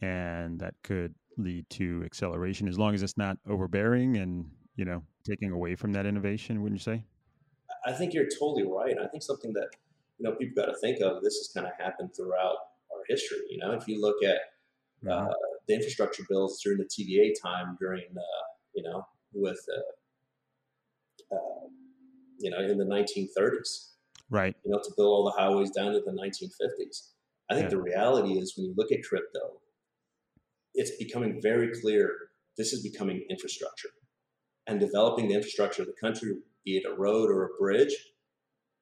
and 0.00 0.58
that 0.60 0.74
could 0.82 1.14
lead 1.38 1.68
to 1.70 2.02
acceleration 2.04 2.68
as 2.68 2.78
long 2.78 2.94
as 2.94 3.02
it's 3.02 3.16
not 3.16 3.38
overbearing 3.46 4.16
and 4.16 4.50
you 4.76 4.84
know, 4.84 5.02
taking 5.24 5.50
away 5.50 5.74
from 5.74 5.92
that 5.94 6.06
innovation, 6.06 6.62
wouldn't 6.62 6.80
you 6.80 6.92
say? 6.92 7.02
I 7.84 7.92
think 7.92 8.14
you're 8.14 8.28
totally 8.38 8.64
right. 8.64 8.94
I 9.02 9.08
think 9.08 9.22
something 9.22 9.52
that, 9.54 9.68
you 10.18 10.24
know, 10.28 10.36
people 10.36 10.62
got 10.62 10.70
to 10.70 10.78
think 10.78 11.00
of, 11.00 11.22
this 11.22 11.36
has 11.38 11.50
kind 11.54 11.66
of 11.66 11.72
happened 11.82 12.10
throughout 12.14 12.56
our 12.92 13.02
history. 13.08 13.38
You 13.50 13.58
know, 13.58 13.72
if 13.72 13.88
you 13.88 14.00
look 14.00 14.16
at 14.22 15.10
uh, 15.10 15.28
the 15.66 15.74
infrastructure 15.74 16.24
bills 16.28 16.60
during 16.62 16.78
the 16.78 16.84
TVA 16.84 17.32
time, 17.42 17.76
during, 17.80 18.04
uh, 18.16 18.44
you 18.74 18.82
know, 18.82 19.06
with, 19.32 19.60
uh, 19.72 21.34
uh 21.34 21.68
you 22.38 22.50
know, 22.50 22.58
in 22.58 22.76
the 22.76 22.84
1930s. 22.84 23.92
Right. 24.28 24.54
You 24.64 24.72
know, 24.72 24.78
to 24.78 24.90
build 24.96 25.08
all 25.08 25.24
the 25.24 25.40
highways 25.40 25.70
down 25.70 25.92
to 25.92 26.00
the 26.00 26.10
1950s. 26.10 27.12
I 27.48 27.54
think 27.54 27.66
yeah. 27.66 27.70
the 27.70 27.80
reality 27.80 28.32
is 28.32 28.54
when 28.56 28.66
you 28.66 28.74
look 28.76 28.90
at 28.92 29.04
crypto, 29.04 29.60
it's 30.76 30.92
becoming 30.96 31.40
very 31.42 31.70
clear 31.80 32.12
this 32.56 32.72
is 32.72 32.82
becoming 32.82 33.24
infrastructure. 33.28 33.90
And 34.66 34.80
developing 34.80 35.28
the 35.28 35.34
infrastructure 35.34 35.82
of 35.82 35.88
the 35.88 35.94
country, 36.00 36.32
be 36.64 36.76
it 36.76 36.84
a 36.90 36.94
road 36.94 37.30
or 37.30 37.44
a 37.44 37.48
bridge, 37.58 37.94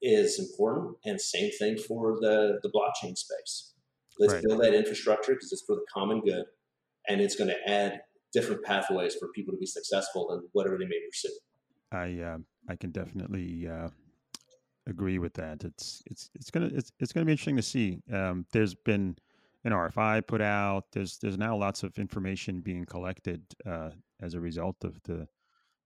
is 0.00 0.38
important. 0.38 0.96
And 1.04 1.20
same 1.20 1.50
thing 1.58 1.76
for 1.76 2.16
the, 2.20 2.58
the 2.62 2.70
blockchain 2.70 3.16
space. 3.16 3.72
Let's 4.18 4.34
right. 4.34 4.42
build 4.42 4.62
that 4.62 4.74
infrastructure 4.74 5.32
because 5.32 5.52
it's 5.52 5.64
for 5.66 5.74
the 5.74 5.84
common 5.92 6.20
good 6.20 6.44
and 7.08 7.20
it's 7.20 7.36
going 7.36 7.50
to 7.50 7.70
add 7.70 8.00
different 8.32 8.64
pathways 8.64 9.14
for 9.14 9.28
people 9.34 9.52
to 9.52 9.58
be 9.58 9.66
successful 9.66 10.32
in 10.32 10.48
whatever 10.52 10.78
they 10.78 10.86
may 10.86 11.00
pursue. 11.10 11.34
I 11.92 12.20
uh, 12.22 12.38
I 12.68 12.76
can 12.76 12.90
definitely 12.90 13.68
uh, 13.68 13.88
agree 14.86 15.18
with 15.18 15.34
that. 15.34 15.64
It's 15.64 16.02
it's 16.06 16.30
it's 16.34 16.50
gonna 16.50 16.70
it's, 16.72 16.90
it's 16.98 17.12
gonna 17.12 17.26
be 17.26 17.32
interesting 17.32 17.56
to 17.56 17.62
see. 17.62 18.00
Um, 18.12 18.46
there's 18.52 18.74
been 18.74 19.16
an 19.64 19.72
RFI 19.72 20.26
put 20.26 20.40
out. 20.40 20.84
There's 20.92 21.18
there's 21.18 21.38
now 21.38 21.56
lots 21.56 21.82
of 21.82 21.98
information 21.98 22.60
being 22.60 22.84
collected 22.84 23.42
uh, 23.66 23.90
as 24.20 24.34
a 24.34 24.40
result 24.40 24.76
of 24.84 25.02
the 25.04 25.26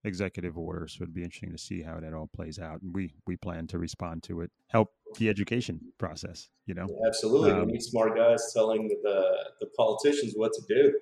executive 0.04 0.56
order. 0.56 0.86
So 0.88 1.02
it'd 1.02 1.14
be 1.14 1.22
interesting 1.22 1.52
to 1.52 1.58
see 1.58 1.82
how 1.82 2.00
that 2.00 2.12
all 2.12 2.28
plays 2.34 2.58
out. 2.58 2.82
And 2.82 2.94
we 2.94 3.14
we 3.26 3.36
plan 3.36 3.66
to 3.68 3.78
respond 3.78 4.22
to 4.24 4.40
it, 4.40 4.50
help 4.68 4.92
the 5.18 5.28
education 5.28 5.80
process. 5.98 6.48
You 6.66 6.74
know, 6.74 6.86
yeah, 6.88 7.06
absolutely. 7.06 7.52
Um, 7.52 7.66
we 7.66 7.72
need 7.72 7.82
smart 7.82 8.16
guys 8.16 8.52
telling 8.52 8.88
the 8.88 9.36
the 9.60 9.66
politicians 9.76 10.32
what 10.34 10.52
to 10.54 10.62
do. 10.68 10.98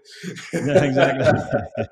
yeah, 0.67 0.85
exactly. 0.85 1.27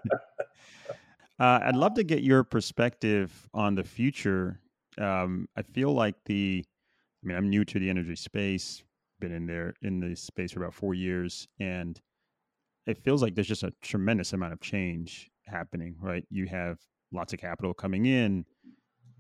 uh, 1.39 1.61
I'd 1.63 1.77
love 1.77 1.95
to 1.95 2.05
get 2.05 2.23
your 2.23 2.45
perspective 2.45 3.49
on 3.55 3.75
the 3.75 3.85
future. 3.85 4.61
Um, 4.99 5.49
I 5.57 5.63
feel 5.63 5.93
like 5.93 6.15
the, 6.27 6.65
I 6.65 7.27
mean, 7.27 7.37
I'm 7.37 7.51
new 7.51 7.65
to 7.65 7.79
the 7.81 7.91
energy 7.91 8.15
space. 8.15 8.85
Been 9.21 9.33
in 9.33 9.47
there 9.47 9.75
in 9.83 10.01
the 10.01 10.15
space 10.17 10.53
for 10.53 10.61
about 10.61 10.75
four 10.75 10.95
years, 10.95 11.49
and 11.61 12.01
it 12.87 12.99
feels 12.99 13.23
like 13.23 13.35
there's 13.35 13.47
just 13.47 13.63
a 13.63 13.73
tremendous 13.83 14.33
amount 14.33 14.53
of 14.53 14.61
change 14.61 15.31
happening. 15.47 15.97
Right, 16.01 16.25
you 16.31 16.47
have 16.47 16.79
lots 17.13 17.33
of 17.33 17.39
capital 17.39 17.75
coming 17.75 18.07
in. 18.07 18.45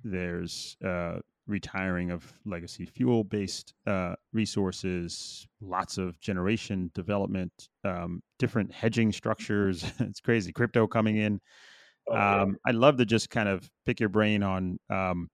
There's 0.02 0.76
uh, 0.84 1.18
retiring 1.46 2.10
of 2.10 2.32
legacy 2.44 2.86
fuel 2.86 3.24
based 3.24 3.74
uh, 3.86 4.14
resources, 4.32 5.46
lots 5.60 5.98
of 5.98 6.18
generation 6.20 6.90
development, 6.94 7.52
um, 7.84 8.22
different 8.38 8.72
hedging 8.72 9.12
structures. 9.12 9.84
it's 10.00 10.20
crazy. 10.20 10.52
Crypto 10.52 10.86
coming 10.86 11.16
in. 11.16 11.40
Oh, 12.08 12.16
um, 12.16 12.56
I'd 12.66 12.74
love 12.74 12.98
to 12.98 13.06
just 13.06 13.30
kind 13.30 13.48
of 13.48 13.68
pick 13.86 14.00
your 14.00 14.10
brain 14.10 14.42
on, 14.42 14.78
um, 14.90 15.28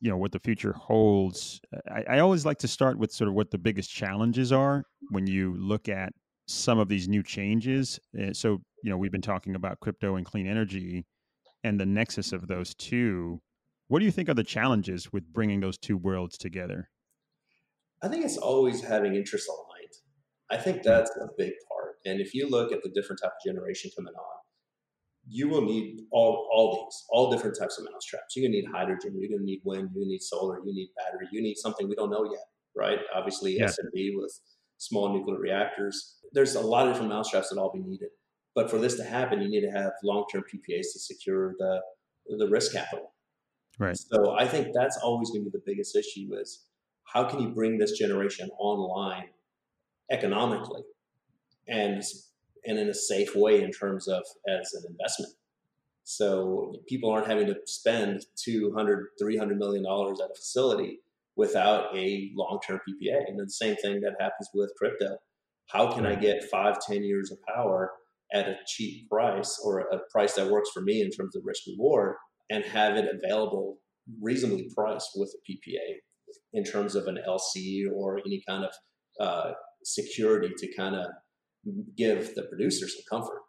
you 0.00 0.10
know, 0.10 0.16
what 0.16 0.32
the 0.32 0.38
future 0.38 0.72
holds. 0.72 1.60
I, 1.90 2.16
I 2.16 2.18
always 2.18 2.44
like 2.44 2.58
to 2.58 2.68
start 2.68 2.98
with 2.98 3.12
sort 3.12 3.28
of 3.28 3.34
what 3.34 3.50
the 3.50 3.58
biggest 3.58 3.90
challenges 3.90 4.52
are 4.52 4.84
when 5.10 5.26
you 5.26 5.56
look 5.58 5.88
at 5.88 6.12
some 6.46 6.78
of 6.78 6.88
these 6.88 7.08
new 7.08 7.22
changes. 7.22 7.98
Eh, 8.18 8.30
so, 8.32 8.60
you 8.82 8.90
know, 8.90 8.98
we've 8.98 9.12
been 9.12 9.22
talking 9.22 9.54
about 9.54 9.80
crypto 9.80 10.16
and 10.16 10.26
clean 10.26 10.46
energy 10.46 11.06
and 11.62 11.80
the 11.80 11.86
nexus 11.86 12.32
of 12.32 12.46
those 12.46 12.74
two. 12.74 13.40
What 13.88 14.00
do 14.00 14.04
you 14.04 14.10
think 14.10 14.28
are 14.28 14.34
the 14.34 14.44
challenges 14.44 15.12
with 15.12 15.32
bringing 15.32 15.60
those 15.60 15.78
two 15.78 15.96
worlds 15.96 16.36
together? 16.36 16.90
I 18.02 18.08
think 18.08 18.24
it's 18.24 18.36
always 18.36 18.82
having 18.82 19.14
interest 19.14 19.48
aligned. 19.48 19.94
I 20.50 20.62
think 20.62 20.82
that's 20.82 21.10
a 21.16 21.28
big 21.38 21.52
part. 21.68 21.94
And 22.04 22.20
if 22.20 22.34
you 22.34 22.48
look 22.48 22.72
at 22.72 22.82
the 22.82 22.90
different 22.90 23.20
type 23.22 23.32
of 23.32 23.52
generation 23.52 23.90
coming 23.96 24.12
on, 24.12 24.38
you 25.28 25.48
will 25.48 25.62
need 25.62 26.02
all, 26.10 26.48
all 26.52 26.74
these, 26.74 27.04
all 27.10 27.30
different 27.30 27.56
types 27.58 27.78
of 27.78 27.86
mousetraps. 27.90 28.36
You're 28.36 28.48
gonna 28.48 28.60
need 28.60 28.66
hydrogen, 28.70 29.14
you're 29.18 29.30
gonna 29.30 29.44
need 29.44 29.60
wind, 29.64 29.90
you 29.94 30.06
need 30.06 30.22
solar, 30.22 30.58
you 30.64 30.74
need 30.74 30.88
battery, 30.96 31.28
you 31.32 31.42
need 31.42 31.56
something 31.56 31.88
we 31.88 31.94
don't 31.94 32.10
know 32.10 32.24
yet, 32.30 32.44
right? 32.76 32.98
Obviously, 33.14 33.56
yeah. 33.56 33.66
SMR 33.66 34.10
with 34.16 34.38
small 34.78 35.12
nuclear 35.16 35.38
reactors. 35.38 36.18
There's 36.32 36.54
a 36.54 36.60
lot 36.60 36.86
of 36.86 36.92
different 36.92 37.12
mousetraps 37.12 37.48
that 37.50 37.58
all 37.58 37.72
be 37.72 37.80
needed. 37.80 38.08
But 38.54 38.70
for 38.70 38.78
this 38.78 38.96
to 38.96 39.04
happen, 39.04 39.40
you 39.40 39.48
need 39.48 39.62
to 39.62 39.70
have 39.70 39.92
long-term 40.02 40.44
PPAs 40.44 40.92
to 40.92 40.98
secure 40.98 41.54
the 41.58 41.80
the 42.38 42.48
risk 42.48 42.72
capital. 42.72 43.12
Right. 43.78 43.96
So 43.96 44.36
I 44.38 44.46
think 44.46 44.68
that's 44.72 44.96
always 44.98 45.30
going 45.30 45.44
to 45.44 45.50
be 45.50 45.58
the 45.58 45.62
biggest 45.66 45.96
issue 45.96 46.30
is 46.40 46.64
how 47.04 47.24
can 47.24 47.40
you 47.40 47.50
bring 47.50 47.78
this 47.78 47.98
generation 47.98 48.48
online 48.58 49.26
economically 50.10 50.82
and 51.66 52.02
and 52.66 52.78
in 52.78 52.88
a 52.88 52.94
safe 52.94 53.34
way 53.34 53.62
in 53.62 53.70
terms 53.70 54.08
of 54.08 54.22
as 54.48 54.72
an 54.74 54.84
investment. 54.90 55.32
So 56.04 56.74
people 56.86 57.10
aren't 57.10 57.26
having 57.26 57.46
to 57.46 57.56
spend 57.66 58.24
200, 58.44 59.06
300 59.18 59.58
million 59.58 59.84
dollars 59.84 60.20
at 60.20 60.30
a 60.30 60.34
facility 60.34 61.00
without 61.36 61.96
a 61.96 62.30
long-term 62.36 62.80
PPA. 62.88 63.28
And 63.28 63.38
the 63.38 63.50
same 63.50 63.76
thing 63.76 64.00
that 64.02 64.14
happens 64.20 64.48
with 64.54 64.70
crypto. 64.78 65.16
How 65.70 65.90
can 65.90 66.06
I 66.06 66.14
get 66.14 66.44
five, 66.50 66.78
10 66.86 67.02
years 67.02 67.32
of 67.32 67.38
power 67.42 67.90
at 68.32 68.48
a 68.48 68.56
cheap 68.66 69.08
price 69.08 69.58
or 69.64 69.80
a 69.80 69.98
price 70.10 70.34
that 70.34 70.50
works 70.50 70.70
for 70.72 70.82
me 70.82 71.00
in 71.00 71.10
terms 71.10 71.34
of 71.34 71.42
risk 71.44 71.62
reward 71.66 72.16
and 72.50 72.64
have 72.64 72.96
it 72.96 73.06
available 73.12 73.78
reasonably 74.20 74.68
priced 74.74 75.10
with 75.16 75.34
a 75.34 75.50
PPA 75.50 75.96
in 76.52 76.64
terms 76.64 76.94
of 76.94 77.06
an 77.06 77.18
LC 77.26 77.84
or 77.92 78.18
any 78.18 78.42
kind 78.46 78.64
of 78.64 78.72
uh, 79.20 79.52
security 79.82 80.52
to 80.56 80.74
kind 80.74 80.94
of 80.94 81.06
give 81.96 82.34
the 82.34 82.42
producer 82.44 82.88
some 82.88 83.02
comfort. 83.08 83.40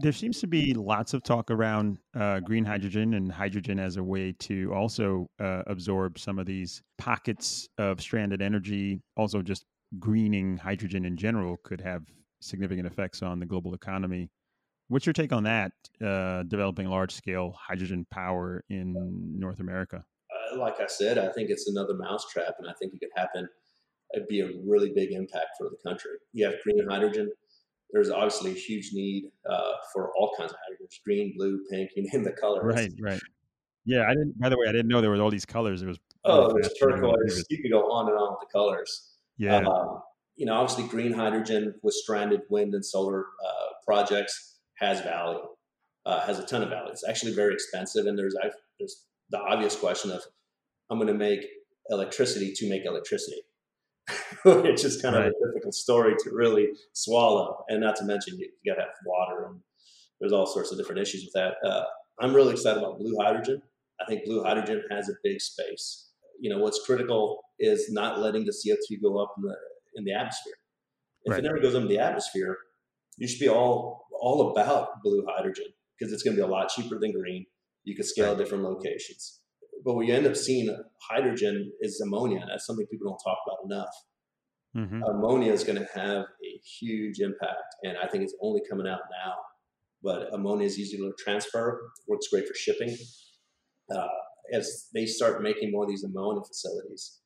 There 0.00 0.12
seems 0.12 0.38
to 0.40 0.46
be 0.46 0.74
lots 0.74 1.12
of 1.12 1.24
talk 1.24 1.50
around 1.50 1.98
uh, 2.14 2.38
green 2.40 2.64
hydrogen 2.64 3.14
and 3.14 3.32
hydrogen 3.32 3.80
as 3.80 3.96
a 3.96 4.02
way 4.02 4.32
to 4.40 4.72
also 4.72 5.26
uh, 5.40 5.62
absorb 5.66 6.18
some 6.20 6.38
of 6.38 6.46
these 6.46 6.82
pockets 6.98 7.68
of 7.78 8.00
stranded 8.00 8.40
energy. 8.40 9.00
Also, 9.16 9.42
just 9.42 9.64
greening 9.98 10.56
hydrogen 10.56 11.04
in 11.04 11.16
general 11.16 11.56
could 11.64 11.80
have 11.80 12.02
significant 12.40 12.86
effects 12.86 13.22
on 13.22 13.40
the 13.40 13.46
global 13.46 13.74
economy. 13.74 14.30
What's 14.86 15.04
your 15.04 15.12
take 15.12 15.32
on 15.32 15.42
that? 15.42 15.72
Uh, 16.04 16.44
developing 16.44 16.86
large 16.88 17.12
scale 17.12 17.54
hydrogen 17.58 18.06
power 18.10 18.62
in 18.70 18.94
North 19.36 19.60
America. 19.60 20.04
Uh, 20.52 20.58
like 20.58 20.80
I 20.80 20.86
said, 20.86 21.18
I 21.18 21.32
think 21.32 21.50
it's 21.50 21.68
another 21.68 21.94
mousetrap, 21.94 22.54
and 22.58 22.68
I 22.68 22.72
think 22.78 22.94
it 22.94 23.00
could 23.00 23.10
happen. 23.16 23.48
It'd 24.14 24.28
be 24.28 24.40
a 24.40 24.48
really 24.64 24.92
big 24.94 25.12
impact 25.12 25.56
for 25.58 25.68
the 25.68 25.76
country. 25.84 26.12
You 26.32 26.46
have 26.46 26.54
green 26.62 26.88
hydrogen. 26.88 27.30
There's 27.92 28.10
obviously 28.10 28.52
a 28.52 28.54
huge 28.54 28.90
need 28.92 29.30
uh, 29.48 29.72
for 29.92 30.12
all 30.16 30.32
kinds 30.38 30.52
of 30.52 30.58
hydrogens: 30.58 31.02
green, 31.04 31.34
blue, 31.36 31.60
pink. 31.70 31.90
You 31.96 32.08
name 32.12 32.24
the 32.24 32.32
color. 32.32 32.62
Right, 32.62 32.92
right. 33.00 33.20
Yeah, 33.84 34.04
I 34.06 34.10
didn't. 34.10 34.38
By 34.38 34.48
the 34.48 34.58
way, 34.58 34.66
I 34.68 34.72
didn't 34.72 34.88
know 34.88 35.00
there 35.00 35.10
were 35.10 35.20
all 35.20 35.30
these 35.30 35.46
colors. 35.46 35.82
It 35.82 35.86
was 35.86 35.98
oh, 36.24 36.52
there's 36.52 36.72
turquoise. 36.78 37.44
You 37.48 37.62
could 37.62 37.70
go 37.70 37.90
on 37.90 38.08
and 38.08 38.18
on 38.18 38.32
with 38.32 38.40
the 38.40 38.52
colors. 38.52 39.14
Yeah. 39.38 39.58
Um, 39.58 40.02
you 40.36 40.46
know, 40.46 40.54
obviously, 40.54 40.86
green 40.86 41.12
hydrogen 41.12 41.74
with 41.82 41.94
stranded 41.94 42.42
wind 42.50 42.74
and 42.74 42.84
solar 42.84 43.20
uh, 43.44 43.68
projects 43.84 44.58
has 44.74 45.00
value, 45.00 45.40
uh, 46.06 46.20
has 46.20 46.38
a 46.38 46.46
ton 46.46 46.62
of 46.62 46.68
value. 46.68 46.90
It's 46.90 47.06
actually 47.08 47.34
very 47.34 47.54
expensive, 47.54 48.06
and 48.06 48.18
there's 48.18 48.36
there's 48.78 49.04
the 49.30 49.40
obvious 49.40 49.74
question 49.74 50.10
of 50.10 50.22
I'm 50.90 50.98
going 50.98 51.08
to 51.08 51.14
make 51.14 51.46
electricity 51.90 52.52
to 52.54 52.68
make 52.68 52.84
electricity, 52.84 53.40
which 54.44 54.84
is 54.84 55.00
kind 55.00 55.14
right. 55.14 55.26
of 55.26 55.32
a 55.32 55.46
difficult 55.52 55.74
story 55.74 56.14
to 56.18 56.30
really 56.32 56.68
swallow. 56.92 57.64
And 57.68 57.80
not 57.80 57.96
to 57.96 58.04
mention, 58.04 58.38
you, 58.38 58.48
you 58.62 58.72
got 58.72 58.76
to 58.76 58.82
have 58.82 58.94
water, 59.06 59.46
and 59.46 59.60
there's 60.20 60.32
all 60.32 60.46
sorts 60.46 60.72
of 60.72 60.78
different 60.78 61.00
issues 61.00 61.24
with 61.24 61.32
that. 61.34 61.54
Uh, 61.68 61.84
I'm 62.20 62.34
really 62.34 62.52
excited 62.52 62.78
about 62.78 62.98
blue 62.98 63.16
hydrogen. 63.20 63.62
I 64.00 64.04
think 64.06 64.24
blue 64.24 64.42
hydrogen 64.42 64.82
has 64.90 65.08
a 65.08 65.14
big 65.22 65.40
space. 65.40 66.10
You 66.40 66.50
know, 66.50 66.58
what's 66.58 66.84
critical 66.84 67.40
is 67.58 67.90
not 67.90 68.20
letting 68.20 68.44
the 68.44 68.52
CO2 68.52 69.02
go 69.02 69.18
up 69.18 69.34
in 69.36 69.42
the 69.42 69.56
in 69.96 70.04
the 70.04 70.12
atmosphere. 70.12 70.54
If 71.24 71.32
right. 71.32 71.40
it 71.40 71.42
never 71.42 71.58
goes 71.58 71.74
into 71.74 71.88
the 71.88 71.98
atmosphere, 71.98 72.56
you 73.16 73.26
should 73.26 73.40
be 73.40 73.48
all 73.48 74.06
all 74.20 74.50
about 74.50 75.02
blue 75.02 75.24
hydrogen 75.28 75.66
because 75.98 76.12
it's 76.12 76.22
going 76.22 76.36
to 76.36 76.42
be 76.42 76.46
a 76.46 76.50
lot 76.50 76.68
cheaper 76.68 76.98
than 76.98 77.12
green. 77.12 77.44
You 77.84 77.96
could 77.96 78.06
scale 78.06 78.28
right. 78.28 78.38
different 78.38 78.64
locations. 78.64 79.37
But 79.84 79.94
what 79.94 80.06
you 80.06 80.14
end 80.14 80.26
up 80.26 80.36
seeing 80.36 80.74
hydrogen 81.10 81.72
is 81.80 82.00
ammonia. 82.00 82.44
That's 82.48 82.66
something 82.66 82.86
people 82.86 83.08
don't 83.08 83.20
talk 83.24 83.38
about 83.46 83.72
enough. 83.72 83.94
Mm-hmm. 84.76 85.02
Ammonia 85.02 85.52
is 85.52 85.64
going 85.64 85.78
to 85.78 85.88
have 85.94 86.24
a 86.24 86.60
huge 86.78 87.20
impact, 87.20 87.74
and 87.82 87.96
I 87.96 88.06
think 88.06 88.24
it's 88.24 88.34
only 88.42 88.60
coming 88.68 88.86
out 88.86 89.00
now. 89.24 89.34
But 90.02 90.32
ammonia 90.32 90.66
is 90.66 90.78
easy 90.78 90.96
to 90.98 91.12
transfer, 91.18 91.90
works 92.06 92.28
great 92.28 92.46
for 92.46 92.54
shipping. 92.54 92.96
Uh, 93.94 94.06
as 94.52 94.88
they 94.94 95.06
start 95.06 95.42
making 95.42 95.72
more 95.72 95.84
of 95.84 95.88
these 95.88 96.04
ammonia 96.04 96.42
facilities, 96.46 97.20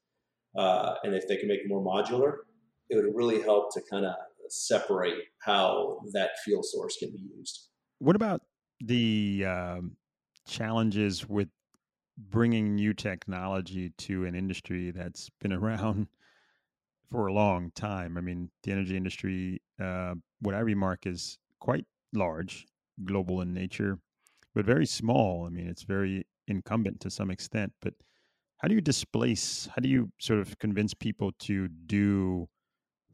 uh, 0.57 0.95
and 1.03 1.15
if 1.15 1.27
they 1.29 1.37
can 1.37 1.49
make 1.49 1.61
it 1.61 1.69
more 1.69 1.85
modular, 1.85 2.35
it 2.89 2.97
would 2.97 3.15
really 3.15 3.43
help 3.43 3.73
to 3.75 3.83
kind 3.91 4.07
of 4.07 4.15
separate 4.49 5.19
how 5.45 6.01
that 6.13 6.31
fuel 6.45 6.63
source 6.63 6.97
can 6.99 7.11
be 7.11 7.23
used. 7.37 7.69
What 7.99 8.17
about 8.17 8.43
the 8.81 9.45
um, 9.47 9.97
challenges 10.47 11.29
with 11.29 11.49
bringing 12.31 12.75
new 12.75 12.95
technology 12.95 13.91
to 13.99 14.25
an 14.25 14.35
industry 14.35 14.91
that's 14.91 15.31
been 15.41 15.53
around 15.53 16.09
for 17.11 17.27
a 17.27 17.33
long 17.33 17.71
time. 17.75 18.17
I 18.17 18.21
mean, 18.21 18.51
the 18.63 18.73
energy 18.73 18.97
industry, 18.97 19.61
uh, 19.81 20.15
what 20.41 20.55
I 20.55 20.61
remark 20.61 21.07
is 21.07 21.39
quite 21.61 21.85
large, 22.13 22.67
global 23.05 23.41
in 23.41 23.53
nature, 23.53 23.99
but 24.55 24.65
very 24.65 24.87
small. 24.87 25.47
I 25.47 25.51
mean, 25.51 25.69
it's 25.69 25.83
very 25.83 26.27
incumbent 26.49 27.01
to 27.01 27.11
some 27.11 27.31
extent. 27.31 27.73
But 27.81 27.95
how 28.59 28.69
do 28.69 28.75
you 28.75 28.81
displace? 28.81 29.69
How 29.75 29.81
do 29.81 29.89
you 29.89 30.11
sort 30.19 30.41
of 30.41 30.59
convince 30.59 30.95
people 30.95 31.33
to 31.41 31.69
do 31.69 32.49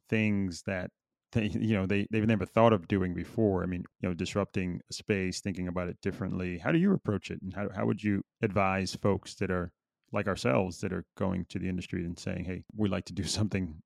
things 0.08 0.62
that 0.66 0.90
they, 1.32 1.46
you 1.46 1.74
know, 1.74 1.86
they 1.86 2.06
they've 2.10 2.26
never 2.26 2.46
thought 2.46 2.72
of 2.72 2.88
doing 2.88 3.14
before? 3.14 3.62
I 3.62 3.66
mean, 3.66 3.84
you 4.00 4.08
know, 4.08 4.14
disrupting 4.14 4.80
a 4.90 4.92
space, 4.92 5.40
thinking 5.40 5.68
about 5.68 5.88
it 5.88 6.00
differently. 6.00 6.58
How 6.58 6.72
do 6.72 6.78
you 6.78 6.92
approach 6.92 7.30
it, 7.30 7.40
and 7.42 7.52
how 7.54 7.68
how 7.74 7.86
would 7.86 8.02
you 8.02 8.22
advise 8.42 8.94
folks 8.94 9.34
that 9.36 9.50
are 9.50 9.72
like 10.12 10.26
ourselves 10.26 10.78
that 10.80 10.92
are 10.92 11.04
going 11.16 11.44
to 11.50 11.58
the 11.58 11.68
industry 11.68 12.04
and 12.04 12.18
saying, 12.18 12.44
"Hey, 12.44 12.64
we'd 12.74 12.90
like 12.90 13.04
to 13.06 13.12
do 13.12 13.24
something 13.24 13.82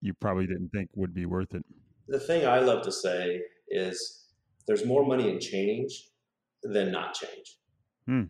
you 0.00 0.14
probably 0.14 0.46
didn't 0.46 0.70
think 0.70 0.90
would 0.94 1.14
be 1.14 1.26
worth 1.26 1.54
it." 1.54 1.64
The 2.08 2.20
thing 2.20 2.46
I 2.46 2.60
love 2.60 2.82
to 2.82 2.92
say 2.92 3.40
is, 3.68 4.26
there's 4.66 4.84
more 4.84 5.06
money 5.06 5.30
in 5.30 5.40
change 5.40 6.10
than 6.62 6.92
not 6.92 7.14
change. 7.14 7.58
Hmm. 8.06 8.22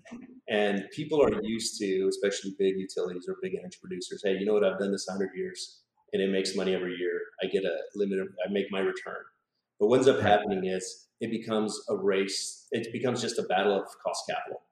And 0.48 0.84
people 0.92 1.22
are 1.22 1.30
used 1.42 1.78
to, 1.80 2.06
especially 2.08 2.54
big 2.58 2.78
utilities 2.78 3.26
or 3.28 3.36
big 3.40 3.54
energy 3.58 3.78
producers, 3.80 4.20
hey, 4.22 4.36
you 4.36 4.44
know 4.44 4.52
what? 4.52 4.64
I've 4.64 4.78
done 4.78 4.92
this 4.92 5.06
100 5.08 5.30
years 5.34 5.81
and 6.12 6.22
it 6.22 6.30
makes 6.30 6.54
money 6.54 6.74
every 6.74 6.94
year. 6.94 7.20
I 7.42 7.46
get 7.46 7.64
a 7.64 7.76
limited, 7.94 8.28
I 8.46 8.52
make 8.52 8.66
my 8.70 8.80
return. 8.80 9.22
But 9.80 9.88
what 9.88 9.96
ends 9.96 10.08
up 10.08 10.20
happening 10.20 10.64
is 10.64 11.08
it 11.20 11.30
becomes 11.30 11.78
a 11.88 11.96
race, 11.96 12.66
it 12.70 12.92
becomes 12.92 13.20
just 13.20 13.38
a 13.38 13.42
battle 13.42 13.74
of 13.74 13.86
cost 14.04 14.24
capital. 14.28 14.62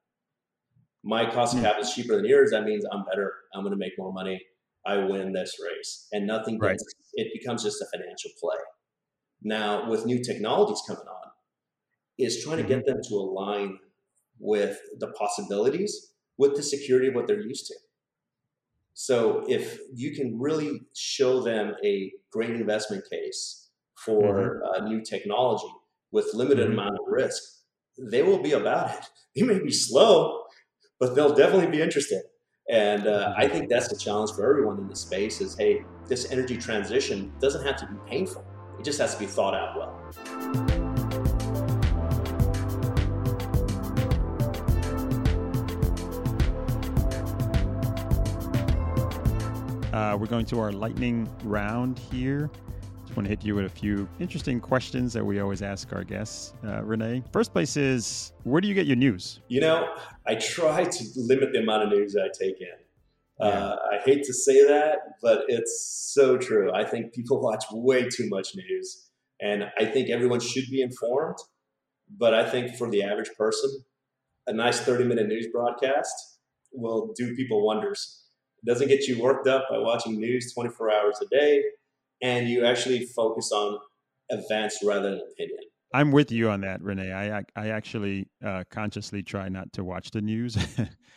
My 1.03 1.31
cost 1.31 1.55
of 1.55 1.61
hmm. 1.61 1.67
capital 1.67 1.89
is 1.89 1.95
cheaper 1.95 2.17
than 2.17 2.27
yours. 2.27 2.51
That 2.51 2.65
means 2.65 2.85
I'm 2.93 3.05
better. 3.05 3.33
I'm 3.55 3.63
going 3.63 3.73
to 3.73 3.79
make 3.79 3.93
more 3.99 4.13
money. 4.13 4.41
I 4.87 4.97
win 4.97 5.33
this 5.33 5.57
race. 5.63 6.07
And 6.13 6.27
nothing 6.27 6.59
right. 6.59 6.73
gets, 6.73 6.85
it 7.15 7.29
becomes 7.33 7.63
just 7.63 7.83
a 7.83 7.87
financial 7.87 8.31
play. 8.41 8.57
Now, 9.43 9.89
with 9.89 10.07
new 10.07 10.23
technologies 10.23 10.83
coming 10.87 11.03
on, 11.03 11.31
is 12.19 12.45
trying 12.45 12.59
to 12.59 12.63
get 12.63 12.81
mm-hmm. 12.81 12.93
them 12.93 13.03
to 13.09 13.15
align 13.15 13.79
with 14.39 14.79
the 14.99 15.09
possibilities 15.09 16.13
with 16.41 16.57
the 16.57 16.63
security 16.63 17.09
of 17.09 17.15
what 17.15 17.27
they're 17.27 17.41
used 17.41 17.67
to. 17.67 17.75
So 18.95 19.45
if 19.49 19.79
you 19.95 20.15
can 20.15 20.39
really 20.39 20.83
show 20.95 21.43
them 21.43 21.75
a 21.85 22.13
great 22.33 22.51
investment 22.51 23.05
case 23.11 23.71
for 23.97 24.63
mm-hmm. 24.63 24.85
uh, 24.85 24.89
new 24.89 25.03
technology 25.03 25.73
with 26.13 26.29
limited 26.35 26.65
mm-hmm. 26.69 26.79
amount 26.79 26.95
of 26.95 27.07
risk, 27.07 27.43
they 27.99 28.23
will 28.23 28.43
be 28.43 28.53
about 28.53 28.91
it. 28.91 29.05
They 29.37 29.43
may 29.43 29.61
be 29.61 29.71
slow, 29.71 30.43
but 30.99 31.15
they'll 31.15 31.33
definitely 31.33 31.69
be 31.69 31.81
interested. 31.81 32.23
And 32.69 33.07
uh, 33.07 33.33
I 33.37 33.47
think 33.47 33.69
that's 33.69 33.87
the 33.87 33.97
challenge 33.97 34.33
for 34.33 34.49
everyone 34.49 34.79
in 34.79 34.89
this 34.89 35.03
space 35.03 35.41
is, 35.41 35.57
hey, 35.57 35.85
this 36.09 36.33
energy 36.33 36.57
transition 36.57 37.33
doesn't 37.41 37.65
have 37.65 37.77
to 37.77 37.87
be 37.87 37.95
painful. 38.09 38.45
It 38.79 38.85
just 38.85 38.99
has 38.99 39.15
to 39.15 39.21
be 39.21 39.27
thought 39.27 39.55
out 39.55 39.77
well. 39.77 40.70
Uh, 50.01 50.17
we're 50.17 50.27
going 50.27 50.47
to 50.47 50.59
our 50.59 50.73
lightning 50.73 51.29
round 51.45 51.99
here. 51.99 52.51
Just 53.03 53.15
want 53.15 53.27
to 53.27 53.29
hit 53.29 53.45
you 53.45 53.55
with 53.55 53.67
a 53.67 53.69
few 53.69 54.09
interesting 54.19 54.59
questions 54.59 55.13
that 55.13 55.23
we 55.23 55.41
always 55.41 55.61
ask 55.61 55.93
our 55.93 56.05
guests. 56.05 56.55
Uh, 56.65 56.83
Rene, 56.83 57.23
first 57.35 57.53
place 57.53 57.77
is 57.77 58.33
where 58.45 58.63
do 58.63 58.69
you 58.69 58.73
get 58.73 58.87
your 58.87 58.97
news? 58.97 59.41
You 59.49 59.61
know, 59.61 59.95
I 60.27 60.37
try 60.37 60.85
to 60.85 61.05
limit 61.17 61.53
the 61.53 61.59
amount 61.59 61.83
of 61.83 61.91
news 61.91 62.17
I 62.17 62.29
take 62.29 62.63
in. 62.63 62.69
Yeah. 63.41 63.47
Uh, 63.47 63.77
I 63.93 63.99
hate 64.03 64.25
to 64.25 64.33
say 64.33 64.67
that, 64.67 65.01
but 65.21 65.43
it's 65.49 66.11
so 66.15 66.39
true. 66.39 66.73
I 66.73 66.85
think 66.85 67.13
people 67.13 67.39
watch 67.43 67.65
way 67.71 68.09
too 68.09 68.27
much 68.31 68.57
news, 68.57 69.11
and 69.39 69.65
I 69.79 69.85
think 69.85 70.09
everyone 70.09 70.41
should 70.41 70.65
be 70.71 70.81
informed. 70.81 71.37
But 72.09 72.33
I 72.33 72.49
think 72.49 72.75
for 72.77 72.89
the 72.89 73.03
average 73.03 73.33
person, 73.37 73.85
a 74.47 74.55
nice 74.55 74.81
30 74.81 75.05
minute 75.05 75.27
news 75.27 75.49
broadcast 75.53 76.39
will 76.73 77.13
do 77.19 77.37
people 77.37 77.67
wonders. 77.67 78.21
It 78.63 78.67
doesn't 78.67 78.89
get 78.89 79.07
you 79.07 79.21
worked 79.21 79.47
up 79.47 79.67
by 79.71 79.79
watching 79.79 80.21
news 80.21 80.53
24 80.53 80.93
hours 80.93 81.19
a 81.23 81.27
day, 81.27 81.63
and 82.23 82.49
you 82.49 82.65
actually 82.67 83.07
focus 83.07 83.53
on 83.53 83.79
events 84.29 84.79
rather 84.85 85.11
than 85.11 85.21
opinion. 85.33 85.61
I'm 85.93 86.13
with 86.13 86.31
you 86.31 86.51
on 86.51 86.61
that, 86.61 86.83
Rene. 86.83 87.13
I 87.13 87.43
I 87.57 87.69
actually 87.71 88.29
uh, 88.45 88.65
consciously 88.71 89.23
try 89.23 89.49
not 89.49 89.73
to 89.73 89.85
watch 89.85 90.11
the 90.11 90.21
news 90.21 90.57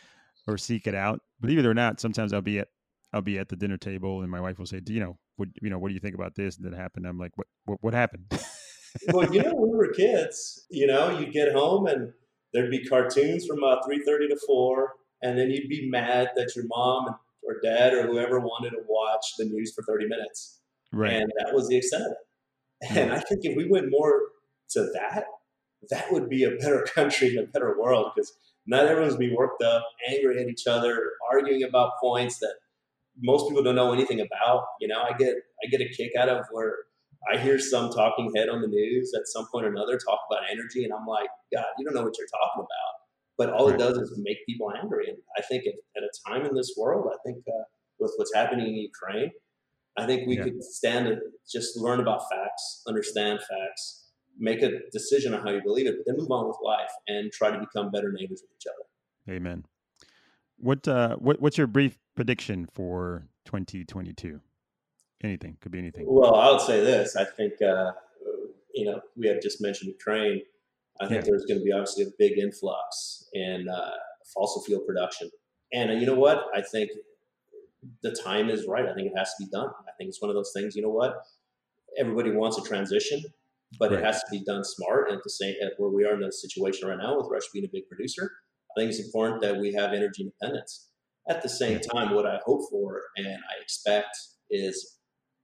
or 0.48 0.58
seek 0.58 0.86
it 0.86 0.94
out. 0.94 1.20
Believe 1.40 1.58
it 1.58 1.66
or 1.66 1.74
not, 1.74 2.00
sometimes 2.00 2.32
I'll 2.32 2.40
be 2.42 2.58
at 2.58 2.68
I'll 3.12 3.22
be 3.22 3.38
at 3.38 3.48
the 3.48 3.56
dinner 3.56 3.76
table 3.76 4.22
and 4.22 4.30
my 4.30 4.40
wife 4.40 4.58
will 4.58 4.66
say, 4.66 4.80
"Do 4.80 4.92
you 4.92 5.00
know 5.00 5.18
what 5.36 5.48
you 5.62 5.70
know? 5.70 5.78
What 5.78 5.88
do 5.88 5.94
you 5.94 6.00
think 6.00 6.16
about 6.16 6.34
this 6.34 6.56
that 6.56 6.74
happened?" 6.74 7.06
I'm 7.06 7.18
like, 7.18 7.32
"What 7.36 7.46
what, 7.66 7.78
what 7.82 7.94
happened?" 7.94 8.26
well, 9.12 9.32
you 9.32 9.42
know, 9.42 9.54
when 9.54 9.70
we 9.70 9.76
were 9.76 9.92
kids, 9.92 10.66
you 10.70 10.86
know, 10.86 11.18
you'd 11.18 11.32
get 11.32 11.52
home 11.52 11.86
and 11.86 12.12
there'd 12.52 12.70
be 12.70 12.84
cartoons 12.84 13.46
from 13.46 13.58
about 13.58 13.84
three 13.84 14.02
thirty 14.02 14.26
to 14.26 14.36
four, 14.44 14.94
and 15.22 15.38
then 15.38 15.50
you'd 15.50 15.68
be 15.68 15.88
mad 15.88 16.30
that 16.34 16.56
your 16.56 16.66
mom 16.66 17.14
or 17.46 17.60
dad 17.62 17.92
or 17.92 18.06
whoever 18.06 18.40
wanted 18.40 18.70
to 18.70 18.82
watch 18.88 19.24
the 19.38 19.44
news 19.44 19.72
for 19.74 19.82
30 19.82 20.06
minutes. 20.06 20.60
Right. 20.92 21.12
And 21.12 21.32
that 21.38 21.54
was 21.54 21.68
the 21.68 21.76
extent 21.76 22.04
of 22.04 22.12
it. 22.12 22.96
And 22.98 23.12
I 23.12 23.20
think 23.20 23.44
if 23.44 23.56
we 23.56 23.68
went 23.68 23.90
more 23.90 24.20
to 24.70 24.80
that, 24.94 25.24
that 25.90 26.12
would 26.12 26.28
be 26.28 26.44
a 26.44 26.52
better 26.52 26.86
country 26.94 27.36
and 27.36 27.48
a 27.48 27.50
better 27.50 27.78
world 27.78 28.12
because 28.14 28.32
not 28.66 28.86
everyone's 28.86 29.16
be 29.16 29.34
worked 29.34 29.62
up, 29.62 29.84
angry 30.08 30.40
at 30.40 30.48
each 30.48 30.66
other, 30.66 31.12
arguing 31.30 31.62
about 31.62 31.92
points 32.00 32.38
that 32.38 32.54
most 33.22 33.48
people 33.48 33.62
don't 33.62 33.76
know 33.76 33.92
anything 33.92 34.20
about. 34.20 34.64
You 34.80 34.88
know, 34.88 35.02
I 35.02 35.16
get 35.16 35.34
I 35.64 35.68
get 35.70 35.80
a 35.80 35.88
kick 35.88 36.12
out 36.18 36.28
of 36.28 36.46
where 36.50 36.76
I 37.32 37.38
hear 37.38 37.58
some 37.58 37.90
talking 37.90 38.32
head 38.34 38.48
on 38.48 38.60
the 38.60 38.68
news 38.68 39.12
at 39.14 39.26
some 39.26 39.46
point 39.52 39.66
or 39.66 39.68
another 39.68 39.98
talk 39.98 40.20
about 40.30 40.44
energy, 40.50 40.84
and 40.84 40.92
I'm 40.92 41.06
like, 41.06 41.28
God, 41.54 41.64
you 41.78 41.84
don't 41.84 41.94
know 41.94 42.02
what 42.02 42.16
you're 42.18 42.26
talking 42.26 42.60
about 42.60 43.03
but 43.36 43.50
all 43.50 43.66
right. 43.66 43.74
it 43.74 43.78
does 43.78 43.96
is 43.98 44.18
make 44.22 44.44
people 44.46 44.72
angry. 44.80 45.08
And 45.08 45.18
I 45.36 45.42
think 45.42 45.64
at, 45.66 45.74
at 45.96 46.02
a 46.02 46.10
time 46.28 46.46
in 46.46 46.54
this 46.54 46.74
world, 46.76 47.10
I 47.12 47.16
think 47.24 47.44
uh, 47.48 47.64
with 47.98 48.12
what's 48.16 48.34
happening 48.34 48.68
in 48.68 48.74
Ukraine, 48.74 49.30
I 49.96 50.06
think 50.06 50.26
we 50.26 50.36
yeah. 50.36 50.44
could 50.44 50.62
stand 50.62 51.06
and 51.06 51.20
just 51.48 51.76
learn 51.76 52.00
about 52.00 52.22
facts, 52.30 52.82
understand 52.86 53.40
facts, 53.40 54.04
make 54.38 54.62
a 54.62 54.70
decision 54.92 55.34
on 55.34 55.42
how 55.42 55.52
you 55.52 55.62
believe 55.62 55.86
it, 55.86 55.96
but 55.96 56.06
then 56.06 56.16
move 56.18 56.30
on 56.30 56.48
with 56.48 56.56
life 56.62 56.90
and 57.06 57.30
try 57.32 57.50
to 57.50 57.58
become 57.58 57.90
better 57.90 58.12
neighbors 58.12 58.42
with 58.42 58.50
each 58.56 58.66
other. 58.66 59.36
Amen. 59.36 59.64
What 60.56 60.86
uh, 60.86 61.16
what 61.16 61.40
what's 61.40 61.58
your 61.58 61.66
brief 61.66 61.98
prediction 62.14 62.68
for 62.72 63.26
2022? 63.46 64.40
Anything 65.22 65.56
could 65.60 65.72
be 65.72 65.78
anything. 65.78 66.06
Well, 66.06 66.34
I 66.34 66.50
would 66.50 66.60
say 66.60 66.80
this. 66.80 67.16
I 67.16 67.24
think 67.24 67.60
uh, 67.60 67.92
you 68.72 68.84
know 68.84 69.00
we 69.16 69.26
have 69.28 69.40
just 69.42 69.60
mentioned 69.60 69.88
Ukraine. 69.88 70.42
I 71.00 71.06
think 71.06 71.24
yeah. 71.24 71.30
there's 71.30 71.44
going 71.44 71.58
to 71.58 71.64
be 71.64 71.72
obviously 71.72 72.04
a 72.04 72.08
big 72.18 72.38
influx 72.38 73.28
in 73.32 73.66
uh, 73.68 73.90
fossil 74.32 74.62
fuel 74.62 74.80
production. 74.80 75.30
And 75.72 75.90
uh, 75.90 75.94
you 75.94 76.06
know 76.06 76.14
what? 76.14 76.44
I 76.54 76.62
think 76.62 76.90
the 78.02 78.12
time 78.12 78.48
is 78.48 78.66
right. 78.68 78.86
I 78.86 78.94
think 78.94 79.08
it 79.08 79.18
has 79.18 79.34
to 79.34 79.44
be 79.44 79.50
done. 79.50 79.68
I 79.68 79.90
think 79.98 80.08
it's 80.08 80.22
one 80.22 80.30
of 80.30 80.36
those 80.36 80.52
things. 80.54 80.76
You 80.76 80.82
know 80.82 80.90
what? 80.90 81.14
Everybody 81.98 82.30
wants 82.30 82.58
a 82.58 82.62
transition, 82.62 83.22
but 83.78 83.90
right. 83.90 84.00
it 84.00 84.04
has 84.04 84.20
to 84.20 84.26
be 84.30 84.44
done 84.44 84.64
smart. 84.64 85.08
And 85.08 85.18
at 85.18 85.24
the 85.24 85.30
same, 85.30 85.54
at 85.62 85.72
where 85.78 85.90
we 85.90 86.04
are 86.04 86.14
in 86.14 86.20
the 86.20 86.32
situation 86.32 86.88
right 86.88 86.98
now 86.98 87.16
with 87.16 87.28
Russia 87.30 87.48
being 87.52 87.64
a 87.64 87.72
big 87.72 87.88
producer, 87.88 88.30
I 88.70 88.80
think 88.80 88.90
it's 88.90 89.04
important 89.04 89.42
that 89.42 89.58
we 89.58 89.72
have 89.74 89.92
energy 89.92 90.22
independence. 90.22 90.88
At 91.28 91.42
the 91.42 91.48
same 91.48 91.80
time, 91.80 92.14
what 92.14 92.26
I 92.26 92.38
hope 92.44 92.68
for 92.70 93.00
and 93.16 93.26
I 93.26 93.62
expect 93.62 94.16
is 94.50 94.98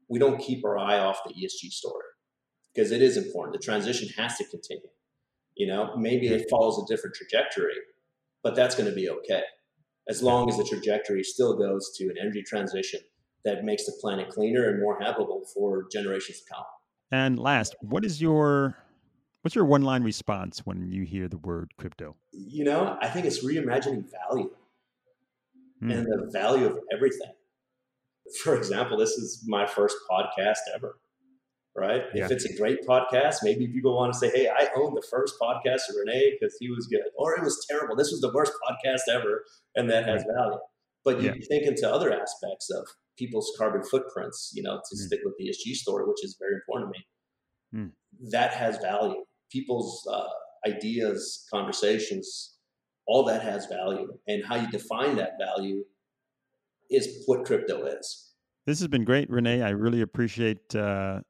we 0.08 0.18
don't 0.18 0.38
keep 0.38 0.64
our 0.64 0.78
eye 0.78 0.98
off 0.98 1.20
the 1.24 1.32
ESG 1.32 1.70
story 1.70 2.04
because 2.74 2.90
it 2.90 3.00
is 3.00 3.16
important. 3.16 3.54
The 3.54 3.64
transition 3.64 4.08
has 4.18 4.36
to 4.38 4.44
continue. 4.44 4.88
You 5.60 5.66
know, 5.66 5.94
maybe 5.94 6.28
it 6.28 6.46
follows 6.48 6.82
a 6.82 6.90
different 6.90 7.14
trajectory, 7.14 7.74
but 8.42 8.56
that's 8.56 8.74
going 8.74 8.88
to 8.88 8.94
be 8.94 9.10
okay 9.10 9.42
as 10.08 10.22
long 10.22 10.48
as 10.48 10.56
the 10.56 10.64
trajectory 10.64 11.22
still 11.22 11.54
goes 11.54 11.94
to 11.98 12.04
an 12.04 12.14
energy 12.18 12.42
transition 12.42 13.00
that 13.44 13.62
makes 13.62 13.84
the 13.84 13.92
planet 14.00 14.30
cleaner 14.30 14.70
and 14.70 14.80
more 14.80 14.98
habitable 14.98 15.42
for 15.52 15.86
generations 15.92 16.40
to 16.40 16.54
come. 16.54 16.64
And 17.12 17.38
last, 17.38 17.76
what 17.82 18.06
is 18.06 18.22
your 18.22 18.74
what's 19.42 19.54
your 19.54 19.66
one 19.66 19.82
line 19.82 20.02
response 20.02 20.60
when 20.60 20.90
you 20.90 21.04
hear 21.04 21.28
the 21.28 21.36
word 21.36 21.72
crypto? 21.76 22.16
You 22.32 22.64
know, 22.64 22.96
I 23.02 23.08
think 23.08 23.26
it's 23.26 23.44
reimagining 23.44 24.06
value 24.10 24.52
mm. 25.82 25.92
and 25.94 26.06
the 26.06 26.30
value 26.32 26.68
of 26.68 26.78
everything. 26.90 27.32
For 28.42 28.56
example, 28.56 28.96
this 28.96 29.10
is 29.10 29.44
my 29.46 29.66
first 29.66 29.98
podcast 30.10 30.60
ever 30.74 30.96
right? 31.76 32.02
Yeah. 32.14 32.24
If 32.24 32.30
it's 32.30 32.44
a 32.44 32.56
great 32.56 32.86
podcast, 32.86 33.36
maybe 33.42 33.68
people 33.68 33.96
want 33.96 34.12
to 34.12 34.18
say, 34.18 34.30
"Hey, 34.30 34.48
I 34.48 34.68
own 34.76 34.94
the 34.94 35.06
first 35.10 35.34
podcast 35.40 35.88
of 35.88 35.96
Rene 36.04 36.36
because 36.38 36.56
he 36.60 36.70
was 36.70 36.86
good," 36.86 37.02
or 37.16 37.36
"It 37.36 37.42
was 37.42 37.64
terrible. 37.68 37.96
This 37.96 38.10
was 38.10 38.20
the 38.20 38.32
worst 38.32 38.52
podcast 38.68 39.12
ever," 39.12 39.44
and 39.76 39.90
that 39.90 40.06
has 40.06 40.24
value. 40.24 40.58
But 41.04 41.20
you 41.20 41.28
yeah. 41.28 41.46
think 41.48 41.64
into 41.64 41.90
other 41.90 42.12
aspects 42.12 42.70
of 42.70 42.86
people's 43.18 43.52
carbon 43.56 43.82
footprints, 43.82 44.52
you 44.54 44.62
know, 44.62 44.76
to 44.76 44.96
mm. 44.96 44.98
stick 44.98 45.20
with 45.24 45.34
the 45.38 45.48
ESG 45.48 45.74
story, 45.74 46.04
which 46.06 46.24
is 46.24 46.36
very 46.38 46.54
important 46.54 46.92
to 46.92 46.98
me. 46.98 47.84
Mm. 47.84 47.92
That 48.30 48.52
has 48.52 48.78
value. 48.78 49.24
People's 49.50 50.06
uh, 50.10 50.68
ideas, 50.68 51.46
conversations, 51.52 52.56
all 53.06 53.24
that 53.24 53.42
has 53.42 53.66
value. 53.66 54.08
And 54.26 54.44
how 54.44 54.56
you 54.56 54.68
define 54.70 55.16
that 55.16 55.32
value 55.38 55.84
is 56.90 57.24
what 57.26 57.44
crypto 57.44 57.84
is. 57.86 58.32
This 58.66 58.78
has 58.80 58.88
been 58.88 59.04
great, 59.04 59.30
Rene. 59.30 59.62
I 59.62 59.70
really 59.70 60.00
appreciate 60.00 60.74
uh, 60.74 61.20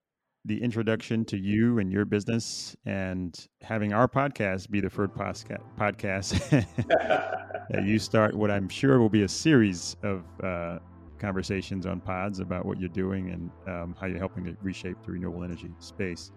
the 0.44 0.62
introduction 0.62 1.24
to 1.26 1.36
you 1.36 1.78
and 1.78 1.92
your 1.92 2.04
business 2.04 2.74
and 2.86 3.48
having 3.60 3.92
our 3.92 4.08
podcast 4.08 4.70
be 4.70 4.80
the 4.80 4.88
first 4.88 5.12
podcast 5.14 6.50
that 7.70 7.84
you 7.84 7.98
start 7.98 8.34
what 8.34 8.50
I'm 8.50 8.68
sure 8.68 8.98
will 8.98 9.10
be 9.10 9.22
a 9.22 9.28
series 9.28 9.96
of 10.02 10.24
uh, 10.42 10.78
conversations 11.18 11.84
on 11.84 12.00
pods 12.00 12.40
about 12.40 12.64
what 12.64 12.80
you're 12.80 12.88
doing 12.88 13.30
and 13.30 13.50
um, 13.68 13.94
how 14.00 14.06
you're 14.06 14.18
helping 14.18 14.44
to 14.44 14.56
reshape 14.62 14.96
the 15.04 15.12
renewable 15.12 15.44
energy 15.44 15.70
space. 15.78 16.32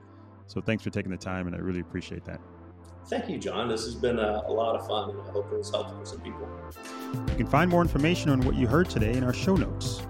So 0.48 0.60
thanks 0.60 0.84
for 0.84 0.90
taking 0.90 1.12
the 1.12 1.18
time, 1.18 1.48
and 1.48 1.56
I 1.56 1.60
really 1.60 1.80
appreciate 1.80 2.26
that. 2.26 2.42
Thank 3.08 3.30
you, 3.30 3.38
John. 3.38 3.68
This 3.70 3.86
has 3.86 3.96
been 3.96 4.20
a, 4.20 4.44
a, 4.46 4.52
lot 4.52 4.76
of 4.76 4.88
fun, 4.88 5.12
and 5.12 5.22
I 5.22 5.32
hope 5.32 5.52
it 5.52 5.58
was 5.58 5.70
helpful 5.70 6.00
for 6.00 6.06
some 6.06 6.22
people. 6.22 6.48
You 7.30 7.36
can 7.36 7.48
find 7.48 7.70
more 7.70 7.82
information 7.82 8.30
on 8.30 8.42
what 8.42 8.56
you 8.56 8.68
heard 8.68 8.90
today 8.90 9.14
in 9.14 9.24
our 9.24 9.34
show 9.34 9.56
notes. 9.56 10.02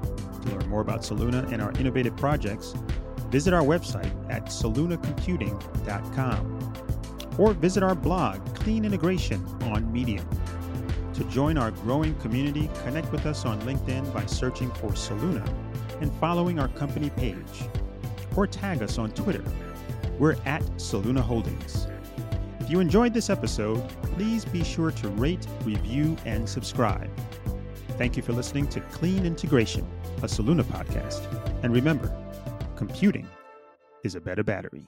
To 0.42 0.50
learn 0.50 0.70
more 0.70 0.82
about 0.82 1.02
Soluna 1.02 1.52
and 1.52 1.62
our 1.62 1.72
innovative 1.74 2.18
projects, 2.18 2.74
visit 3.34 3.52
our 3.52 3.64
website 3.64 4.14
at 4.30 4.46
solunacomputing.com 4.46 6.74
or 7.40 7.54
visit 7.54 7.82
our 7.82 7.96
blog, 7.96 8.46
Clean 8.54 8.86
Integration, 8.86 9.44
on 9.64 9.92
Medium. 9.92 10.30
To 11.16 11.24
join 11.24 11.58
our 11.58 11.72
growing 11.72 12.14
community, 12.18 12.70
connect 12.84 13.12
with 13.12 13.26
us 13.26 13.44
on 13.44 13.60
LinkedIn 13.62 14.14
by 14.14 14.28
searching 14.28 14.70
for 14.74 14.90
Soluna 14.90 15.44
and 16.00 16.14
following 16.20 16.60
our 16.60 16.68
company 16.68 17.10
page, 17.10 17.64
or 18.36 18.46
tag 18.46 18.84
us 18.84 19.00
on 19.00 19.10
Twitter. 19.14 19.44
We're 20.20 20.38
at 20.46 20.62
Soluna 20.78 21.22
Holdings. 21.22 21.88
If 22.60 22.70
you 22.70 22.82
enjoyed 22.82 23.16
this 23.16 23.32
episode, 23.32 23.82
please 24.16 24.46
be 24.46 24.64
sure 24.64 24.92
to 24.92 25.10
rate, 25.10 25.48
review, 25.64 26.16
and 26.26 26.48
subscribe. 26.48 27.10
Thank 27.98 28.16
you 28.16 28.22
for 28.22 28.34
listening 28.34 28.68
to 28.68 28.80
Clean 28.80 29.26
Integration, 29.26 29.90
a 30.18 30.28
Soluna 30.28 30.64
podcast. 30.64 31.24
And 31.64 31.74
remember, 31.74 32.16
computing 32.88 33.26
is 34.04 34.16
a 34.16 34.20
better 34.20 34.44
battery. 34.44 34.86